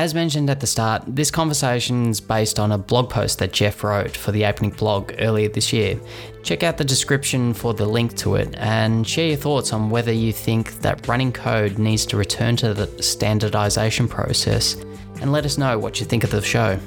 As 0.00 0.14
mentioned 0.14 0.48
at 0.48 0.60
the 0.60 0.66
start, 0.66 1.02
this 1.06 1.30
conversation 1.30 2.08
is 2.08 2.22
based 2.22 2.58
on 2.58 2.72
a 2.72 2.78
blog 2.78 3.10
post 3.10 3.38
that 3.38 3.52
Geoff 3.52 3.84
wrote 3.84 4.16
for 4.16 4.32
the 4.32 4.44
APNIC 4.44 4.78
blog 4.78 5.12
earlier 5.18 5.50
this 5.50 5.74
year. 5.74 6.00
Check 6.42 6.62
out 6.62 6.78
the 6.78 6.86
description 6.86 7.52
for 7.52 7.74
the 7.74 7.84
link 7.84 8.16
to 8.16 8.36
it 8.36 8.54
and 8.56 9.06
share 9.06 9.28
your 9.28 9.36
thoughts 9.36 9.74
on 9.74 9.90
whether 9.90 10.10
you 10.10 10.32
think 10.32 10.80
that 10.80 11.06
running 11.06 11.30
code 11.30 11.78
needs 11.78 12.06
to 12.06 12.16
return 12.16 12.56
to 12.56 12.72
the 12.72 13.02
standardization 13.02 14.08
process 14.08 14.74
and 15.20 15.32
let 15.32 15.44
us 15.44 15.58
know 15.58 15.78
what 15.78 16.00
you 16.00 16.06
think 16.06 16.24
of 16.24 16.30
the 16.30 16.40
show. 16.40 16.80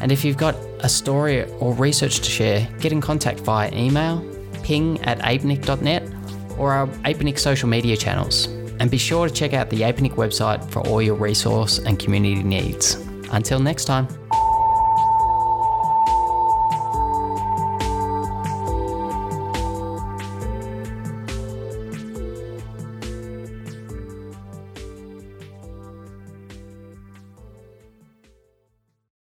And 0.00 0.10
if 0.10 0.24
you've 0.24 0.36
got 0.36 0.56
a 0.80 0.88
story 0.88 1.44
or 1.60 1.74
research 1.74 2.18
to 2.22 2.28
share, 2.28 2.68
get 2.80 2.90
in 2.90 3.00
contact 3.00 3.38
via 3.38 3.72
email, 3.72 4.20
ping 4.64 5.00
at 5.02 5.20
apnic.net, 5.20 6.12
or 6.58 6.72
our 6.72 6.88
APNIC 7.04 7.38
social 7.38 7.68
media 7.68 7.96
channels. 7.96 8.48
And 8.82 8.90
be 8.90 8.98
sure 8.98 9.28
to 9.28 9.32
check 9.32 9.52
out 9.52 9.70
the 9.70 9.82
APNIC 9.82 10.14
website 10.14 10.68
for 10.68 10.84
all 10.88 11.00
your 11.00 11.14
resource 11.14 11.78
and 11.78 12.00
community 12.00 12.42
needs. 12.42 12.96
Until 13.30 13.60
next 13.60 13.84
time. 13.84 14.08